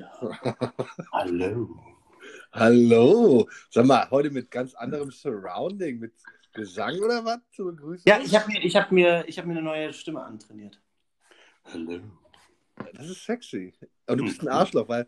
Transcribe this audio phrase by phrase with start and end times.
[1.12, 1.68] Hallo.
[2.52, 3.48] Hallo.
[3.70, 6.14] Sag mal, heute mit ganz anderem Surrounding, mit
[6.52, 8.04] Gesang oder was zur Begrüßung?
[8.06, 10.80] Ja, ich habe mir, ich hab mir, ich hab mir eine neue Stimme antrainiert.
[11.64, 12.00] Hallo.
[12.94, 13.74] Das ist sexy.
[14.06, 15.06] Aber du bist ein Arschloch, weil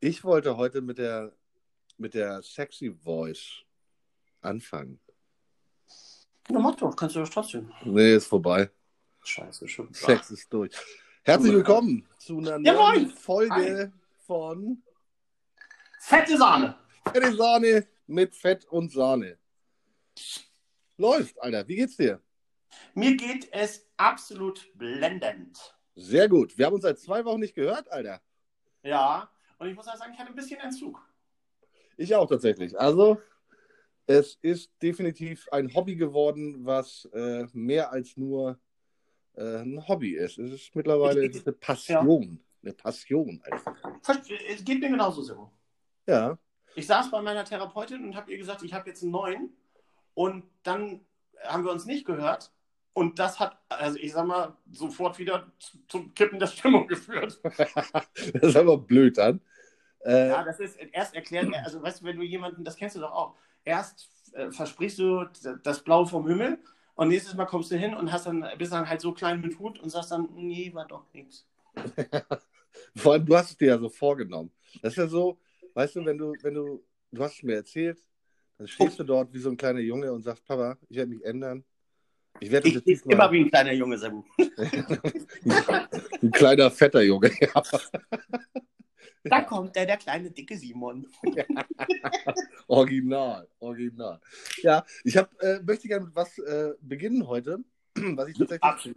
[0.00, 1.32] ich wollte heute mit der,
[1.96, 3.62] mit der sexy Voice
[4.40, 4.98] anfangen.
[6.48, 7.72] Na, mach doch, kannst du doch trotzdem.
[7.84, 8.70] Nee, ist vorbei.
[9.22, 9.94] Scheiße, schon.
[9.94, 10.72] Sex ist durch.
[11.22, 13.08] Herzlich willkommen zu einer Ja, neuen.
[13.08, 13.92] Folge
[14.26, 14.82] von
[16.00, 16.76] Fette Sahne.
[17.10, 19.38] Fette Sahne mit Fett und Sahne.
[20.96, 21.66] Läuft, Alter.
[21.66, 22.20] Wie geht's dir?
[22.94, 25.58] Mir geht es absolut blendend.
[25.94, 26.56] Sehr gut.
[26.58, 28.20] Wir haben uns seit zwei Wochen nicht gehört, Alter.
[28.82, 31.00] Ja, und ich muss auch sagen, ich hatte ein bisschen Entzug.
[31.96, 32.78] Ich auch tatsächlich.
[32.78, 33.20] Also,
[34.06, 38.58] es ist definitiv ein Hobby geworden, was äh, mehr als nur
[39.34, 40.38] äh, ein Hobby ist.
[40.38, 42.40] Es ist mittlerweile eine Passion.
[42.64, 43.76] Eine Passion einfach.
[44.48, 45.50] Es geht mir genauso, Sebo.
[46.06, 46.38] Ja.
[46.74, 49.50] Ich saß bei meiner Therapeutin und habe ihr gesagt, ich habe jetzt einen neuen.
[50.14, 51.04] Und dann
[51.42, 52.50] haben wir uns nicht gehört.
[52.94, 57.40] Und das hat, also ich sag mal, sofort wieder zu- zum Kippen der Stimmung geführt.
[57.42, 59.40] das ist aber blöd dann.
[60.04, 63.00] Äh, Ja, das ist erst erklärt, also weißt du, wenn du jemanden, das kennst du
[63.00, 65.24] doch auch, erst äh, versprichst du
[65.64, 66.58] das Blau vom Himmel
[66.94, 69.58] und nächstes Mal kommst du hin und hast dann, bist dann halt so klein mit
[69.58, 71.46] Hut und sagst dann, nee, war doch nichts.
[72.96, 74.50] Vor allem, du hast es dir ja so vorgenommen.
[74.82, 75.38] Das ist ja so,
[75.74, 77.98] weißt du, wenn du, wenn du, du hast es mir erzählt,
[78.58, 81.24] dann stehst du dort wie so ein kleiner Junge und sagst, Papa, ich werde mich
[81.24, 81.64] ändern.
[82.40, 84.22] Ich werde Ich jetzt immer wie ein kleiner Junge, Sabu.
[86.22, 87.30] ein kleiner, fetter Junge.
[87.40, 87.62] Ja.
[89.24, 91.06] Da kommt der, der kleine, dicke Simon.
[92.66, 94.20] Original, original.
[94.62, 98.94] Ja, ich hab, äh, möchte gerne mit was äh, beginnen heute, was ich tatsächlich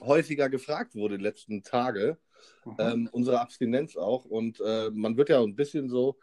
[0.00, 2.16] häufiger gefragt wurde in den letzten Tage.
[2.64, 2.76] Mhm.
[2.78, 4.24] ähm, unsere Abstinenz auch.
[4.24, 6.18] Und äh, man wird ja ein bisschen so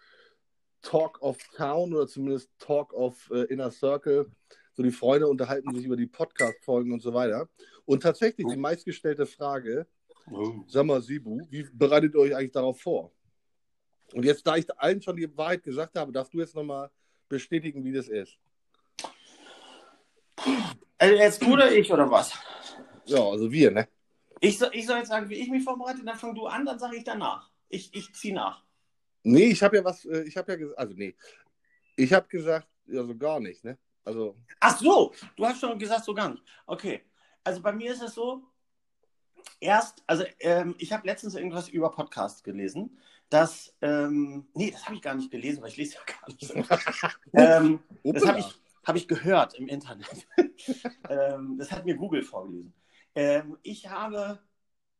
[0.81, 4.31] Talk of Town oder zumindest Talk of äh, Inner Circle.
[4.73, 7.49] So die Freunde unterhalten sich über die Podcast-Folgen und so weiter.
[7.85, 9.87] Und tatsächlich die meistgestellte Frage,
[10.29, 10.63] Oh.
[10.67, 13.11] sag mal, Sibu, wie bereitet ihr euch eigentlich darauf vor?
[14.13, 16.89] Und jetzt, da ich allen schon die Wahrheit gesagt habe, darfst du jetzt nochmal
[17.27, 18.37] bestätigen, wie das ist.
[20.97, 22.33] Also jetzt du oder ich oder was?
[23.05, 23.87] Ja, also wir, ne?
[24.41, 26.79] Ich soll, ich soll jetzt sagen, wie ich mich vorbereite, dann fang du an, dann
[26.79, 27.49] sage ich danach.
[27.69, 28.63] Ich, ich ziehe nach.
[29.23, 31.15] Nee, ich habe ja was, äh, ich habe ja gesagt, also nee,
[31.95, 33.77] ich habe gesagt, also gar nicht, ne?
[34.03, 36.43] Also, Ach so, du hast schon gesagt, so gar nicht.
[36.65, 37.05] Okay.
[37.43, 38.43] Also bei mir ist es so,
[39.59, 42.97] erst, also ähm, ich habe letztens irgendwas über Podcasts gelesen,
[43.29, 46.51] dass, ähm, nee, das habe ich gar nicht gelesen, weil ich lese ja gar nicht.
[47.33, 50.27] ähm, das habe ich, hab ich gehört im Internet.
[51.09, 52.73] ähm, das hat mir Google vorgelesen.
[53.15, 54.39] Ähm, ich habe,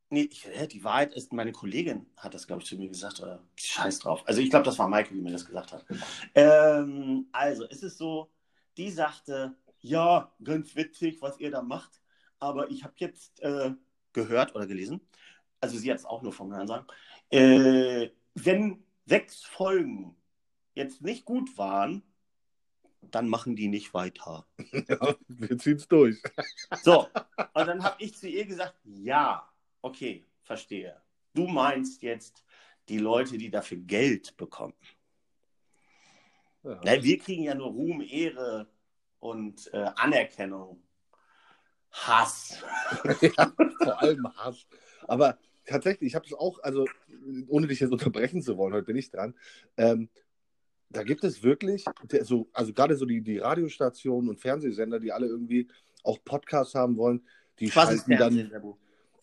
[0.10, 3.44] nee, ich, die Wahrheit ist, meine Kollegin hat das, glaube ich, zu mir gesagt, oder
[3.56, 4.24] scheiß drauf.
[4.26, 5.86] Also ich glaube, das war Maike, die mir das gesagt hat.
[6.36, 8.32] Ähm, also, es ist so,
[8.78, 12.02] die sagte, ja, ganz witzig, was ihr da macht,
[12.40, 13.72] aber ich habe jetzt äh,
[14.14, 15.02] gehört oder gelesen,
[15.60, 16.86] also sie hat es auch nur vom Hören sagen,
[17.30, 20.16] äh, wenn sechs Folgen
[20.74, 22.04] jetzt nicht gut waren,
[23.02, 24.46] dann machen die nicht weiter.
[24.88, 26.22] Ja, wir ziehen es durch.
[26.84, 27.08] So,
[27.54, 29.48] und dann habe ich zu ihr gesagt, ja,
[29.82, 31.02] okay, verstehe.
[31.34, 32.44] Du meinst jetzt
[32.90, 34.76] die Leute, die dafür Geld bekommen.
[36.64, 36.80] Ja.
[36.84, 38.68] Na, wir kriegen ja nur Ruhm, Ehre
[39.20, 40.84] und äh, Anerkennung.
[41.92, 42.64] Hass.
[43.22, 44.66] ja, vor allem Hass.
[45.08, 46.86] Aber tatsächlich, ich habe es auch, also
[47.48, 49.36] ohne dich jetzt unterbrechen zu wollen, heute bin ich dran.
[49.78, 50.10] Ähm,
[50.92, 55.12] da gibt es wirklich, der, so, also gerade so die, die Radiostationen und Fernsehsender, die
[55.12, 55.68] alle irgendwie
[56.04, 57.26] auch Podcasts haben wollen,
[57.60, 58.76] die Was schalten dann,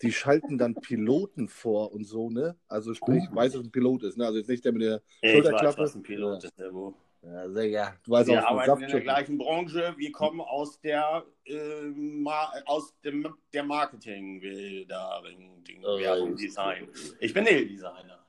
[0.03, 2.57] die schalten dann Piloten vor und so, ne?
[2.69, 4.27] Also sprich, ich weiß, dass es ein Pilot ist, ne?
[4.27, 5.79] Also jetzt nicht der mit der Ich weiß, Schulterklappe.
[5.79, 6.93] was ein Pilot ist, Sabu.
[7.23, 7.95] Ja, sehr, ja.
[8.05, 9.93] Du weißt Wir auch, arbeiten in der gleichen Branche.
[9.97, 16.89] Wir kommen aus der, äh, Ma aus dem, der Marketing, Ding, Oh, Werbung, Design.
[17.19, 18.25] Ich bin Designer.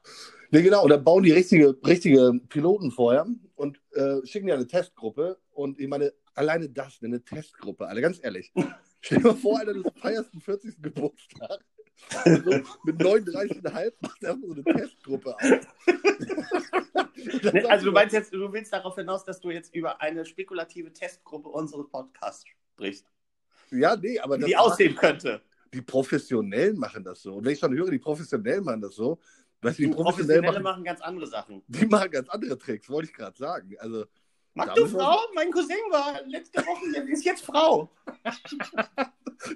[0.52, 4.66] Ne, genau, und dann bauen die richtige, richtige Piloten vorher und äh, schicken ja eine
[4.66, 5.38] Testgruppe.
[5.52, 8.52] Und ich meine, alleine das, eine Testgruppe, Alter, ganz ehrlich.
[9.02, 10.82] Stell dir mal vor, Alter, du feierst den 40.
[10.82, 11.60] Geburtstag.
[12.26, 12.52] Und so
[12.86, 15.42] mit 39,5 macht er so eine Testgruppe auf.
[17.68, 21.50] Also du meinst jetzt, du willst darauf hinaus, dass du jetzt über eine spekulative Testgruppe
[21.50, 23.06] unseres Podcasts sprichst,
[23.72, 25.42] Ja, nee, aber die aussehen könnte.
[25.74, 27.36] die Professionellen machen das so.
[27.36, 29.20] Und wenn ich schon höre, die Professionellen machen das so,
[29.62, 31.64] weißt du, die Professionelle machen, machen ganz andere Sachen.
[31.68, 33.76] die machen ganz andere Tricks, wollte ich gerade sagen.
[33.80, 34.06] Also,
[34.54, 35.20] Mag du Frau?
[35.36, 37.90] Mein Cousin war letzte Woche, ist jetzt Frau.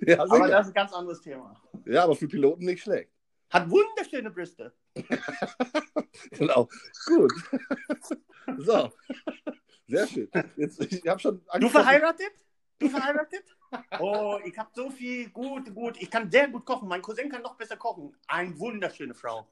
[0.06, 0.48] ja, Aber sicher.
[0.50, 1.62] das ist ein ganz anderes Thema.
[1.86, 3.12] ja, aber für Piloten nicht schlecht.
[3.50, 4.74] Hat wunderschöne Brüste.
[6.32, 6.70] Genau.
[7.06, 7.34] Gut.
[8.58, 8.92] So.
[9.88, 10.30] Sehr schön.
[10.58, 12.32] Jetzt, ich habe schon Du verheiratet?
[12.78, 13.44] Du verheiratet?
[14.00, 15.30] Oh, ich habe so viel.
[15.30, 15.96] Gut, gut.
[16.02, 16.88] Ich kann sehr gut kochen.
[16.90, 18.16] Mein Cousin kann noch besser kochen.
[18.28, 19.48] Eine wunderschöne Frau.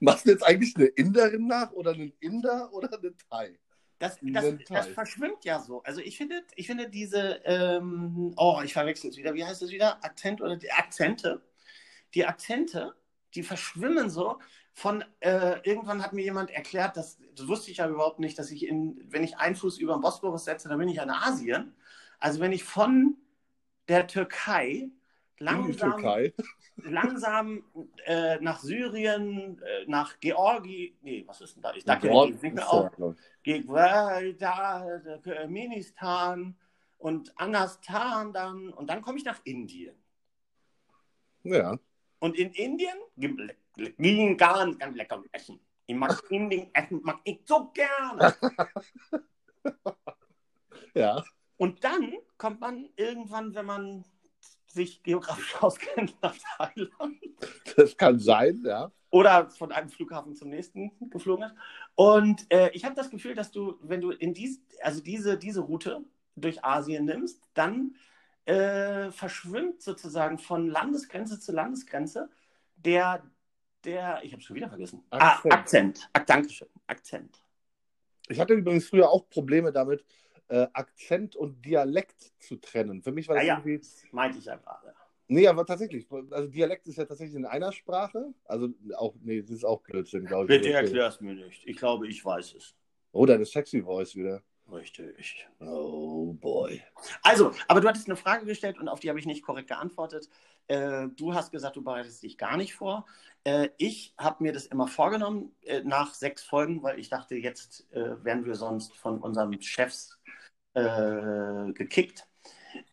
[0.00, 3.58] Machst du jetzt eigentlich eine Inderin nach oder einen Inder oder einen Thai?
[3.98, 5.82] Das, das, das verschwimmt ja so.
[5.82, 9.34] Also ich finde, ich finde diese, ähm, oh, ich verwechsel es wieder.
[9.34, 10.04] Wie heißt es wieder?
[10.04, 11.42] Akzent oder die Akzente?
[12.14, 12.94] Die Akzente,
[13.34, 14.38] die verschwimmen so.
[14.72, 18.52] Von äh, irgendwann hat mir jemand erklärt, dass, das wusste ich ja überhaupt nicht, dass
[18.52, 21.74] ich in, wenn ich einen Fuß über den Bosporus setze, dann bin ich in Asien.
[22.20, 23.16] Also wenn ich von
[23.88, 24.90] der Türkei
[25.38, 26.32] langsam Türkei.
[26.84, 27.64] Langsam
[28.04, 31.74] äh, nach Syrien, äh, nach Georgien, nee, was ist denn da?
[31.74, 32.84] Ich dachte, Georg- ich nicht mehr ist auf.
[32.84, 33.42] ja, glaub ich.
[33.42, 33.72] Gegen
[34.38, 34.88] da,
[35.22, 36.56] Turkmenistan
[36.98, 39.96] und Anastan dann und dann komme ich nach Indien.
[41.44, 41.78] Ja.
[42.18, 43.40] Und in Indien gibt
[43.76, 45.60] es ganz, ganz lecker Essen.
[45.86, 48.34] Ich mag Indien essen, mag ich so gerne.
[50.94, 51.22] Ja.
[51.58, 54.04] Und dann kommt man irgendwann, wenn man
[54.78, 57.18] sich geografisch auskennt, nach Thailand.
[57.76, 58.90] Das kann sein, ja.
[59.10, 61.54] oder von einem Flughafen zum nächsten geflogen ist.
[61.94, 65.60] Und äh, ich habe das Gefühl, dass du, wenn du in dies, also diese, diese
[65.60, 66.04] Route
[66.36, 67.96] durch Asien nimmst, dann
[68.44, 72.30] äh, verschwimmt sozusagen von Landesgrenze zu Landesgrenze
[72.84, 73.22] der,
[73.84, 75.02] der ich habe schon wieder vergessen.
[75.10, 75.52] Akzent.
[75.52, 76.10] Ah, Akzent.
[76.12, 76.68] Ak Dankeschön.
[76.86, 77.42] Akzent.
[78.28, 80.04] Ich hatte übrigens früher auch Probleme damit,
[80.48, 83.02] äh, Akzent und Dialekt zu trennen.
[83.02, 83.62] Für mich war das Ja, ja.
[83.64, 83.86] irgendwie.
[84.12, 84.94] Meinte ich ja gerade.
[85.28, 86.06] Nee, aber tatsächlich.
[86.30, 88.32] Also Dialekt ist ja tatsächlich in einer Sprache.
[88.44, 90.60] Also auch, nee, das ist auch Blödsinn, glaube ich.
[90.60, 91.66] Bitte erklär's mir nicht.
[91.66, 92.74] Ich glaube, ich weiß es.
[93.12, 94.42] Oh, deine sexy Voice wieder.
[94.70, 95.48] Richtig.
[95.60, 96.82] Oh boy.
[97.22, 100.28] Also, aber du hattest eine Frage gestellt und auf die habe ich nicht korrekt geantwortet.
[100.66, 103.06] Äh, du hast gesagt, du bereitest dich gar nicht vor.
[103.44, 107.90] Äh, ich habe mir das immer vorgenommen äh, nach sechs Folgen, weil ich dachte, jetzt
[107.92, 110.17] äh, werden wir sonst von unseren Chefs
[110.78, 112.26] äh, gekickt.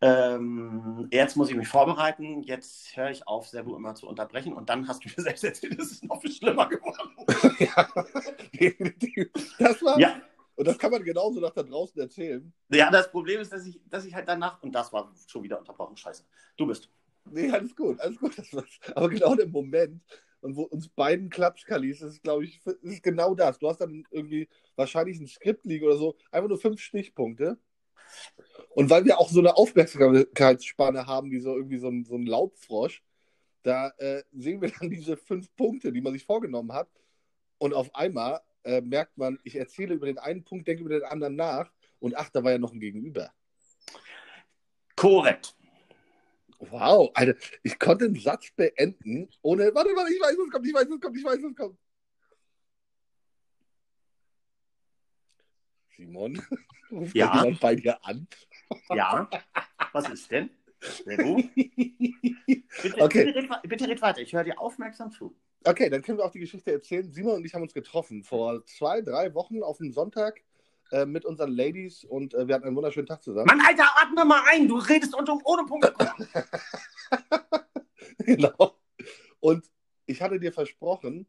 [0.01, 2.43] Ähm, jetzt muss ich mich vorbereiten.
[2.43, 4.53] Jetzt höre ich auf, Servo immer zu unterbrechen.
[4.53, 7.15] Und dann hast du mir selbst erzählt, es ist noch viel schlimmer geworden.
[7.59, 7.87] ja.
[9.59, 9.99] Das war.
[9.99, 10.21] Ja,
[10.55, 12.53] Und das kann man genauso nach da draußen erzählen.
[12.69, 15.59] ja, das Problem ist, dass ich, dass ich halt danach, und das war schon wieder
[15.59, 16.23] unterbrochen, scheiße.
[16.57, 16.89] Du bist.
[17.31, 18.35] Nee, alles gut, alles gut.
[18.95, 20.01] Aber genau der Moment,
[20.41, 23.57] und wo uns beiden Klatschkalis, das ist, glaube ich, ist genau das.
[23.57, 27.57] Du hast dann irgendwie wahrscheinlich ein Skript liegen oder so, einfach nur fünf Stichpunkte.
[28.69, 32.25] Und weil wir auch so eine Aufmerksamkeitsspanne haben, wie so irgendwie so ein, so ein
[32.25, 33.01] Laubfrosch,
[33.63, 36.89] da äh, sehen wir dann diese fünf Punkte, die man sich vorgenommen hat.
[37.57, 41.03] Und auf einmal äh, merkt man, ich erzähle über den einen Punkt, denke über den
[41.03, 41.71] anderen nach.
[41.99, 43.31] Und ach, da war ja noch ein Gegenüber.
[44.95, 45.55] Korrekt.
[46.59, 49.73] Wow, Alter, ich konnte einen Satz beenden, ohne.
[49.75, 51.77] Warte, warte, ich weiß, was kommt, ich weiß, was kommt, ich weiß, was kommt.
[55.97, 56.41] Simon,
[56.91, 57.33] ruft Ja?
[57.35, 58.27] jemand bei dir an?
[58.93, 59.29] Ja.
[59.93, 60.49] Was ist denn?
[60.79, 61.23] Bitte,
[63.01, 63.25] Okay.
[63.25, 64.21] bitte, red, bitte red weiter.
[64.21, 65.35] Ich höre dir aufmerksam zu.
[65.63, 67.11] Okay, dann können wir auch die Geschichte erzählen.
[67.11, 70.41] Simon und ich haben uns getroffen vor zwei, drei Wochen auf dem Sonntag
[70.91, 73.47] äh, mit unseren Ladies und äh, wir hatten einen wunderschönen Tag zusammen.
[73.47, 74.67] Mann, Alter, atme mal ein.
[74.67, 75.91] Du redest unter, ohne Punkt.
[78.19, 78.77] genau.
[79.39, 79.65] Und
[80.05, 81.25] ich hatte dir versprochen,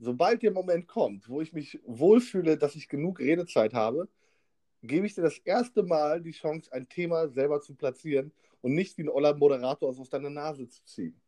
[0.00, 4.08] sobald der Moment kommt, wo ich mich wohlfühle, dass ich genug Redezeit habe,
[4.82, 8.96] gebe ich dir das erste Mal die Chance, ein Thema selber zu platzieren und nicht
[8.98, 11.20] wie ein oller Moderator aus deiner Nase zu ziehen.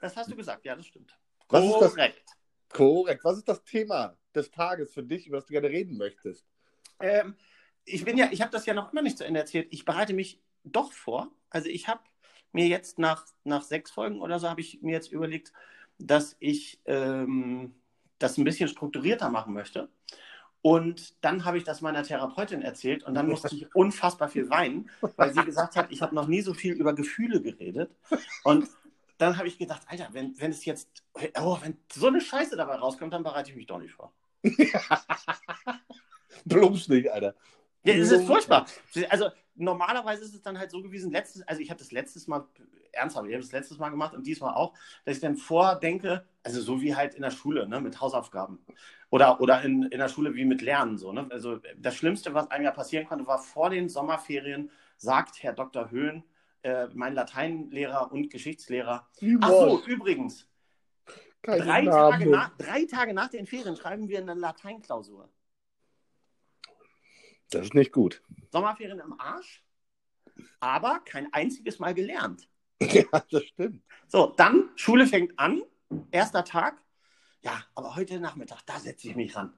[0.00, 0.64] Das hast du gesagt.
[0.64, 1.18] Ja, das stimmt.
[1.48, 1.94] Was ist das?
[1.94, 2.24] Korrekt.
[2.68, 3.24] Korrekt.
[3.24, 6.46] Was ist das Thema des Tages für dich, über das du gerne reden möchtest?
[7.00, 7.34] Ähm,
[7.84, 9.68] ich bin ja, ich habe das ja noch immer nicht zu Ende erzählt.
[9.70, 11.30] Ich bereite mich doch vor.
[11.50, 12.00] Also ich habe
[12.52, 15.52] mir jetzt nach, nach sechs Folgen oder so habe ich mir jetzt überlegt,
[15.98, 17.74] dass ich ähm,
[18.18, 19.88] das ein bisschen strukturierter machen möchte.
[20.62, 24.88] Und dann habe ich das meiner Therapeutin erzählt und dann musste ich unfassbar viel weinen,
[25.16, 27.90] weil sie gesagt hat, ich habe noch nie so viel über Gefühle geredet.
[28.44, 28.66] Und
[29.18, 30.88] dann habe ich gedacht, Alter, wenn, wenn es jetzt,
[31.38, 34.14] oh, wenn so eine Scheiße dabei rauskommt, dann bereite ich mich doch nicht vor.
[36.48, 37.34] Plumpst nicht, Alter.
[37.84, 38.66] Ja, es ist furchtbar.
[39.10, 42.46] Also normalerweise ist es dann halt so gewesen, letztes, also ich habe das letztes Mal,
[42.92, 46.60] ernsthaft, ich habe das letztes Mal gemacht und diesmal auch, dass ich dann vordenke, also
[46.60, 48.58] so wie halt in der Schule, ne, mit Hausaufgaben.
[49.10, 51.26] Oder, oder in, in der Schule wie mit Lernen, so, ne?
[51.30, 55.90] Also das Schlimmste, was einem ja passieren konnte, war vor den Sommerferien, sagt Herr Dr.
[55.90, 56.24] Höhn,
[56.62, 59.06] äh, mein Lateinlehrer und Geschichtslehrer.
[59.40, 60.48] Ach so, übrigens,
[61.42, 61.84] drei.
[61.84, 65.28] Tage, nach, drei Tage nach den Ferien schreiben wir eine Lateinklausur.
[67.50, 68.22] Das ist nicht gut.
[68.50, 69.64] Sommerferien im Arsch,
[70.60, 72.48] aber kein einziges Mal gelernt.
[72.80, 73.82] Ja, das stimmt.
[74.08, 75.62] So, dann Schule fängt an.
[76.10, 76.82] erster Tag.
[77.42, 79.54] Ja, aber heute Nachmittag, da setze ich mich ran.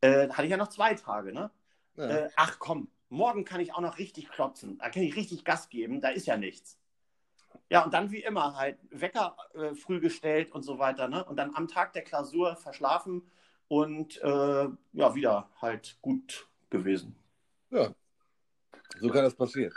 [0.00, 1.50] Äh, hatte ich ja noch zwei Tage, ne?
[1.96, 2.08] Ja.
[2.08, 4.78] Äh, ach komm, morgen kann ich auch noch richtig klotzen.
[4.78, 6.78] Da kann ich richtig Gas geben, da ist ja nichts.
[7.70, 11.24] Ja, und dann wie immer halt Wecker äh, früh gestellt und so weiter, ne?
[11.24, 13.22] Und dann am Tag der Klausur verschlafen
[13.68, 17.16] und äh, ja, wieder halt gut gewesen.
[17.70, 17.94] ja.
[19.00, 19.72] So kann das passieren.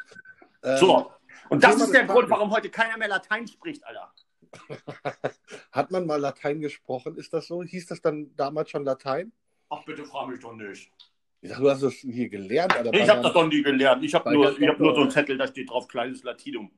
[0.63, 1.11] Ähm, So,
[1.49, 2.29] und das ist der Grund, Tages.
[2.29, 4.13] warum heute keiner mehr Latein spricht, Alter.
[5.71, 7.15] Hat man mal Latein gesprochen?
[7.17, 7.63] Ist das so?
[7.63, 9.31] Hieß das dann damals schon Latein?
[9.69, 10.91] Ach, bitte frag mich doch nicht.
[11.41, 12.75] Ich dachte, du hast das hier gelernt.
[12.75, 14.03] Alter, Ich habe das doch nie gelernt.
[14.03, 16.71] Ich habe nur, ich hab nur so einen Zettel, da steht drauf kleines Latinum.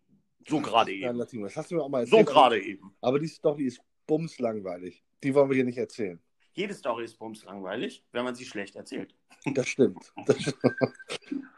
[0.48, 1.18] So gerade Ja, eben.
[1.20, 1.42] Latin.
[1.44, 2.28] Das hast du mir auch mal So erzählt.
[2.36, 2.96] gerade eben.
[3.02, 5.04] Aber die Story ist bumslangweilig.
[5.24, 6.20] Die wollen wir hier nicht erzählen.
[6.54, 9.16] Jede Story ist bums langweilig, wenn man sie schlecht erzählt.
[9.54, 10.12] Das stimmt.
[10.26, 10.78] Das stimmt.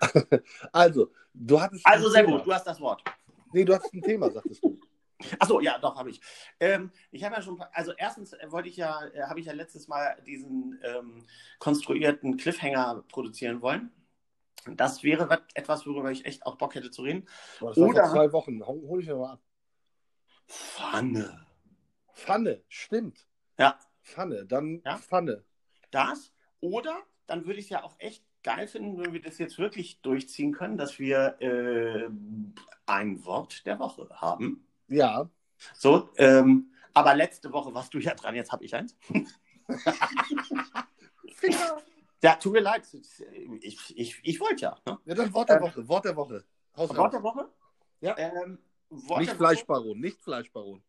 [0.72, 1.86] also, du hattest.
[1.86, 3.04] Also sehr gut, du hast das Wort.
[3.54, 4.80] Nee, du hattest ein Thema, sagtest du.
[5.40, 6.20] Achso, ja, doch, habe ich.
[6.60, 9.88] Ähm, ich habe ja schon, also erstens wollte ich ja, äh, habe ich ja letztes
[9.88, 11.26] Mal diesen ähm,
[11.60, 13.92] konstruierten Cliffhanger produzieren wollen.
[14.66, 17.28] Das wäre wat- etwas, worüber ich echt auch Bock hätte zu reden.
[17.60, 18.66] Boah, Das war Oder- zwei Wochen.
[18.66, 19.42] Hol, hol ich mir mal ab.
[20.48, 21.46] Pfanne.
[22.14, 23.28] Pfanne, stimmt.
[23.58, 23.80] Ja.
[24.12, 24.98] Pfanne, dann Ja.
[24.98, 25.44] Pfanne.
[25.91, 26.32] Das.
[26.60, 30.01] Oder dann würde ich es ja auch echt geil finden, wenn wir das jetzt wirklich
[30.01, 32.10] durchziehen können, dass wir äh,
[32.86, 34.65] ein Wort der Woche haben.
[34.88, 35.30] Ja.
[35.74, 38.98] So, ähm, aber letzte Woche warst du ja dran, jetzt habe ich eins.
[42.24, 42.88] Ja, tut mir leid.
[43.62, 44.77] Ich, ich, ich wollte ja.
[44.86, 45.00] Ne?
[45.06, 45.88] Ja, dann Wort der Ähm, Woche.
[45.88, 46.46] Wort der Woche.
[46.77, 47.50] Haus Wort der Woche?
[48.00, 48.15] Ja.
[48.18, 50.84] Ähm, Wort Nicht Fleischbaron, nicht Fleischbaron.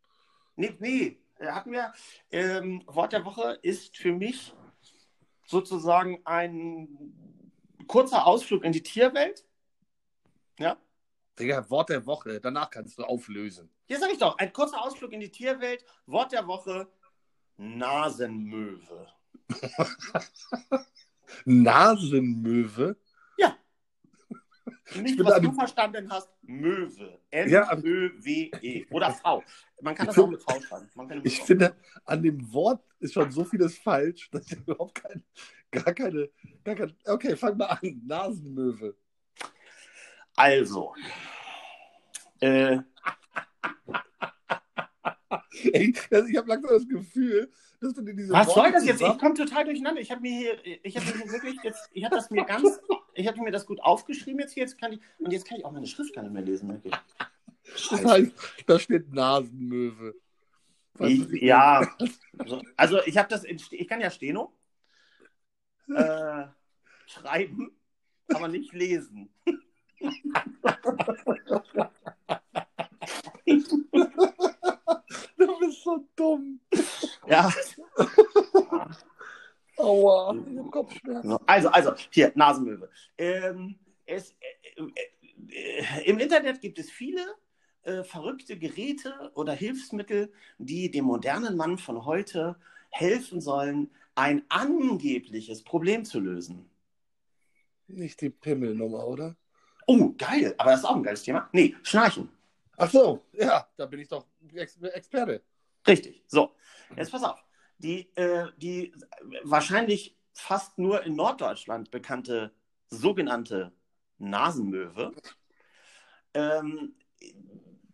[0.56, 1.18] Nee, nee.
[1.42, 1.92] Äh, Hatten wir.
[2.30, 4.54] Ähm, Wort der Woche ist für mich
[5.46, 6.88] sozusagen ein
[7.86, 9.44] kurzer Ausflug in die Tierwelt.
[10.58, 10.76] Ja.
[11.38, 12.40] Digga, Wort der Woche.
[12.40, 13.70] Danach kannst du auflösen.
[13.86, 15.84] Hier sage ich doch, ein kurzer Ausflug in die Tierwelt.
[16.06, 16.88] Wort der Woche:
[17.56, 19.08] Nasenmöwe.
[21.44, 22.96] Nasenmöwe.
[24.96, 27.20] Nicht, was du verstanden hast, Möwe.
[27.30, 28.86] M-Ö-W-E.
[28.90, 29.42] Oder V.
[29.80, 30.88] Man kann das auch mit V schreiben.
[31.24, 35.22] Ich finde, an dem Wort ist schon so vieles falsch, dass ich überhaupt kein,
[35.70, 36.28] gar keine,
[36.64, 36.94] gar kein.
[37.06, 38.02] Okay, fang mal an.
[38.04, 38.96] Nasenmöwe.
[40.36, 40.94] Also.
[42.40, 42.78] Äh,
[45.72, 48.84] Ey, also ich habe langsam das Gefühl, dass du dir diese was Worte soll das
[48.86, 49.00] jetzt?
[49.00, 50.00] Ich komme total durcheinander.
[50.00, 52.80] Ich habe mir hier, ich habe mir wirklich jetzt, ich habe das mir ganz,
[53.14, 54.62] ich habe mir das gut aufgeschrieben jetzt hier.
[54.62, 56.80] Jetzt kann ich, und jetzt kann ich auch meine Schrift gar nicht mehr lesen.
[56.84, 56.92] ich.
[57.90, 58.32] Das heißt,
[58.66, 60.14] da steht Nasenmöwe.
[60.98, 61.88] Ich, ja.
[62.44, 64.52] So, also ich habe das, in, ich kann ja Steno
[65.88, 66.44] äh,
[67.06, 67.70] schreiben,
[68.28, 69.32] aber nicht lesen.
[75.36, 76.60] Du bist so dumm.
[77.26, 77.52] Ja.
[79.82, 81.30] Aua, ich hab Kopfschmerzen.
[81.30, 82.88] So, Also, also, hier, Nasenmöwe.
[83.18, 87.34] Ähm, es, äh, äh, äh, Im Internet gibt es viele
[87.82, 92.56] äh, verrückte Geräte oder Hilfsmittel, die dem modernen Mann von heute
[92.90, 96.68] helfen sollen, ein angebliches Problem zu lösen.
[97.88, 99.36] Nicht die Pimmelnummer, oder?
[99.86, 101.48] Oh, geil, aber das ist auch ein geiles Thema.
[101.52, 102.28] Nee, Schnarchen.
[102.76, 105.42] Ach so, ja, da bin ich doch Ex Experte.
[105.86, 106.22] Richtig.
[106.26, 106.52] So,
[106.96, 107.42] jetzt pass auf.
[107.82, 108.92] Die, äh, die
[109.42, 112.54] wahrscheinlich fast nur in Norddeutschland bekannte
[112.90, 113.72] sogenannte
[114.18, 115.14] Nasenmöwe,
[116.34, 116.94] ähm,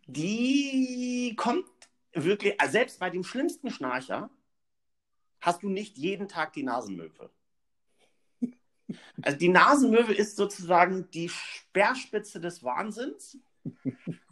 [0.05, 1.65] die kommt
[2.13, 4.29] wirklich, also selbst bei dem schlimmsten Schnarcher
[5.41, 7.31] hast du nicht jeden Tag die Nasenmöwe.
[9.21, 13.37] Also die Nasenmöwe ist sozusagen die Speerspitze des Wahnsinns.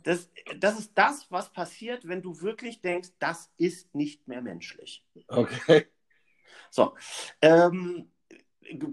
[0.07, 5.05] Das, das ist das, was passiert, wenn du wirklich denkst, das ist nicht mehr menschlich.
[5.27, 5.87] Okay.
[6.69, 6.95] So,
[7.41, 8.09] ähm,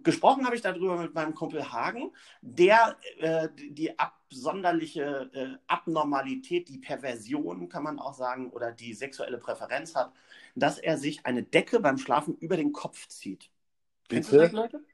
[0.02, 6.78] gesprochen habe ich darüber mit meinem Kumpel Hagen, der äh, die absonderliche äh, Abnormalität, die
[6.78, 10.12] Perversion, kann man auch sagen, oder die sexuelle Präferenz hat,
[10.56, 13.50] dass er sich eine Decke beim Schlafen über den Kopf zieht.
[14.08, 14.44] Kennst du Bitte?
[14.46, 14.84] das, Leute?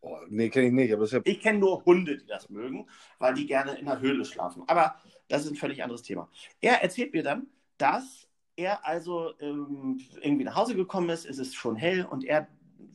[0.00, 1.20] Oh, nee, kenne ich nicht, aber ja.
[1.24, 4.64] Ich kenne nur Hunde, die das mögen, weil die gerne in der Höhle schlafen.
[4.66, 6.28] Aber das ist ein völlig anderes Thema.
[6.60, 7.46] Er erzählt mir dann,
[7.78, 12.48] dass er also ähm, irgendwie nach Hause gekommen ist, es ist schon hell und er,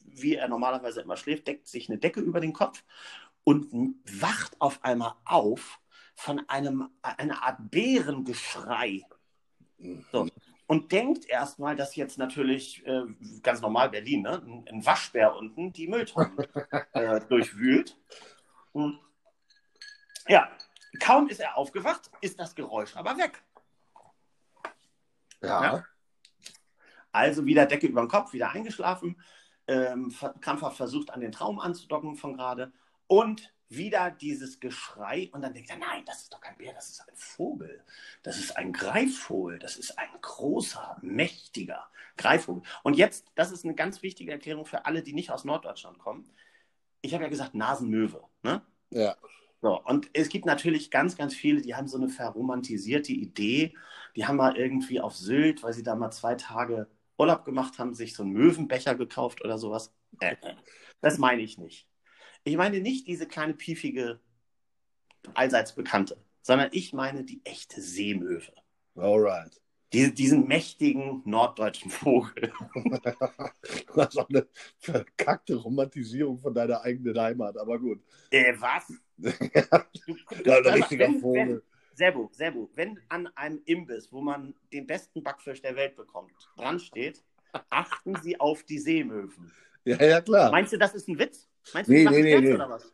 [0.06, 2.84] wie er normalerweise immer schläft, deckt sich eine Decke über den Kopf
[3.44, 5.80] und wacht auf einmal auf
[6.16, 9.04] von einem, einer Art Bärengeschrei
[10.12, 10.28] So.
[10.68, 13.04] und denkt erstmal, dass jetzt natürlich äh,
[13.42, 16.38] ganz normal Berlin, ne, ein, ein Waschbär unten die Mülltonnen
[16.94, 17.98] äh, durchwühlt.
[18.74, 19.00] Und
[20.28, 20.52] ja,
[21.00, 23.44] kaum ist er aufgewacht, ist das Geräusch aber weg.
[25.42, 25.86] Ja.
[27.12, 29.22] Also wieder Decke über den Kopf, wieder eingeschlafen,
[29.68, 32.72] ähm, krampfhaft versucht, an den Traum anzudocken von gerade
[33.08, 36.90] und wieder dieses Geschrei und dann denkt er, nein, das ist doch kein Bär, das
[36.90, 37.84] ist ein Vogel.
[38.24, 42.64] Das ist ein Greifvogel, das ist ein großer, mächtiger Greifvogel.
[42.82, 46.30] Und jetzt, das ist eine ganz wichtige Erklärung für alle, die nicht aus Norddeutschland kommen.
[47.02, 48.64] Ich habe ja gesagt Nasenmöwe, ne?
[48.90, 49.16] Ja.
[49.62, 53.76] So, und es gibt natürlich ganz, ganz viele, die haben so eine verromantisierte Idee.
[54.16, 56.88] Die haben mal irgendwie auf Sylt, weil sie da mal zwei Tage
[57.18, 59.94] Urlaub gemacht haben, sich so einen Möwenbecher gekauft oder sowas.
[60.22, 60.36] Äh,
[61.02, 61.88] das meine ich nicht.
[62.46, 64.22] Ich meine nicht diese kleine piefige,
[65.34, 68.54] allseits bekannte, sondern ich meine die echte Seemöwe.
[68.96, 69.60] Alright.
[69.92, 72.52] Die, diesen mächtigen norddeutschen Vogel.
[73.88, 78.00] Du hast auch eine verkackte Romantisierung von deiner eigenen Heimat, aber gut.
[78.32, 78.94] Äh, was?
[80.46, 81.48] Ja, ein richtiger wenn- Vogel.
[81.48, 81.62] Wenn,
[81.96, 86.80] Servo, Servo, wenn an einem Imbiss, wo man den besten Backfisch der Welt bekommt, dran
[86.80, 87.22] steht,
[87.70, 89.52] achten Sie auf die Seemöwen.
[89.84, 90.50] Ja, ja, klar.
[90.52, 91.50] Meinst du, das ist ein Witz?
[91.74, 92.54] Meinst du, Nee, nee, nee, nee.
[92.54, 92.94] oder was?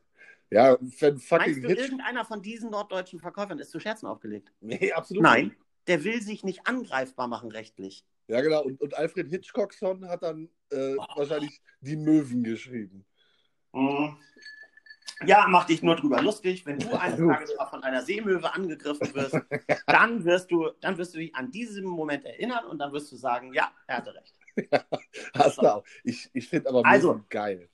[0.50, 1.80] Ja, wenn fucking Meinst du, Hitch.
[1.82, 4.52] irgendeiner von diesen norddeutschen Verkäufern ist zu Scherzen aufgelegt?
[4.62, 5.22] Nee, absolut.
[5.24, 5.58] Nein, nicht.
[5.88, 8.06] Der will sich nicht angreifbar machen rechtlich.
[8.28, 8.64] Ja, genau.
[8.64, 11.06] Und, und Alfred Hitchcockson hat dann äh, Oh.
[11.16, 13.06] wahrscheinlich die Möwen geschrieben.
[13.74, 14.18] Mhm.
[15.26, 16.66] Ja, mach dich nur drüber lustig.
[16.66, 19.38] Wenn du eines Tages mal von einer Seemöwe angegriffen wirst,
[19.88, 23.16] dann wirst du, dann wirst du dich an diesen Moment erinnern und dann wirst du
[23.16, 24.36] sagen, ja, er hatte recht.
[25.34, 25.84] Hast du auch.
[26.04, 27.22] Ich, ich finde aber Möwen Also.
[27.30, 27.70] geil.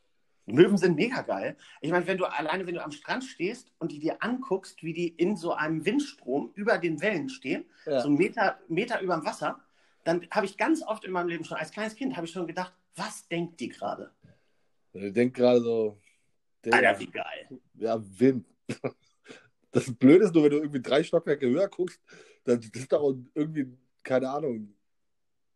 [0.54, 1.56] Möwen sind mega geil.
[1.82, 4.94] Ich meine, wenn du alleine, wenn du am Strand stehst und die dir anguckst, wie
[4.94, 8.02] die in so einem Windstrom über den Wellen stehen, Ja.
[8.02, 9.60] so einen Meter, Meter über dem Wasser,
[10.04, 12.48] dann habe ich ganz oft in meinem Leben schon, als kleines Kind, habe ich schon
[12.48, 14.12] gedacht, was denkt die gerade?
[14.94, 15.98] Ich denke gerade so,
[16.66, 17.48] der, Alter, wie geil.
[17.76, 18.46] ja, Wind.
[19.74, 22.02] Das Blöde ist nur, wenn du irgendwie drei Stockwerke höher guckst,
[22.44, 23.68] dann ist da auch irgendwie,
[24.04, 24.74] keine Ahnung,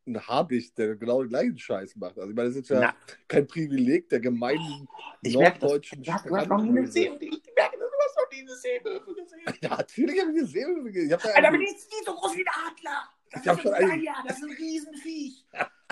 [0.08, 2.18] ein Habicht, der genau den gleichen Scheiß macht.
[2.18, 2.96] Also ich meine, das ist ja Na,
[3.28, 4.88] kein Privileg der gemeinen
[5.22, 5.62] ich merke das.
[5.62, 6.88] norddeutschen Du hast, du hast noch nie eine.
[6.88, 7.26] Seemöwe.
[7.26, 8.82] Ich merke, du hast noch nie eine gesehen.
[9.62, 11.08] Ja, natürlich habe ich eine Seemöwe gesehen.
[11.20, 13.10] Ich Alter, aber die ist, ist so groß wie ein Adler.
[13.32, 15.46] Das Ich ist schon ein einen- Geier, das ist ein Riesenviech.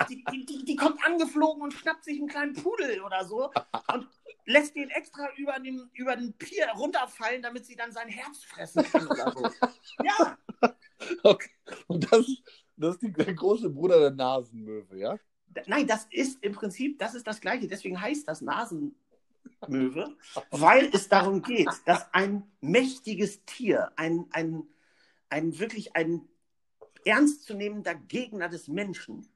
[0.08, 3.50] Die, die, die, die kommt angeflogen und schnappt sich einen kleinen Pudel oder so
[3.92, 4.08] und
[4.46, 8.82] lässt den extra über den, über den Pier runterfallen, damit sie dann sein Herz fressen
[8.84, 9.48] kann oder so.
[10.04, 10.38] Ja,
[11.22, 11.50] Okay.
[11.86, 12.26] Und das,
[12.76, 15.18] das ist die, der große Bruder der Nasenmöwe, ja?
[15.66, 17.68] nein, das ist im Prinzip, das ist das Gleiche.
[17.68, 18.96] Deswegen heißt das Nasenmöwe,
[20.50, 24.64] weil es darum geht, dass ein mächtiges Tier, ein, ein,
[25.28, 26.28] ein wirklich ein
[27.04, 29.28] ernstzunehmender Gegner des Menschen,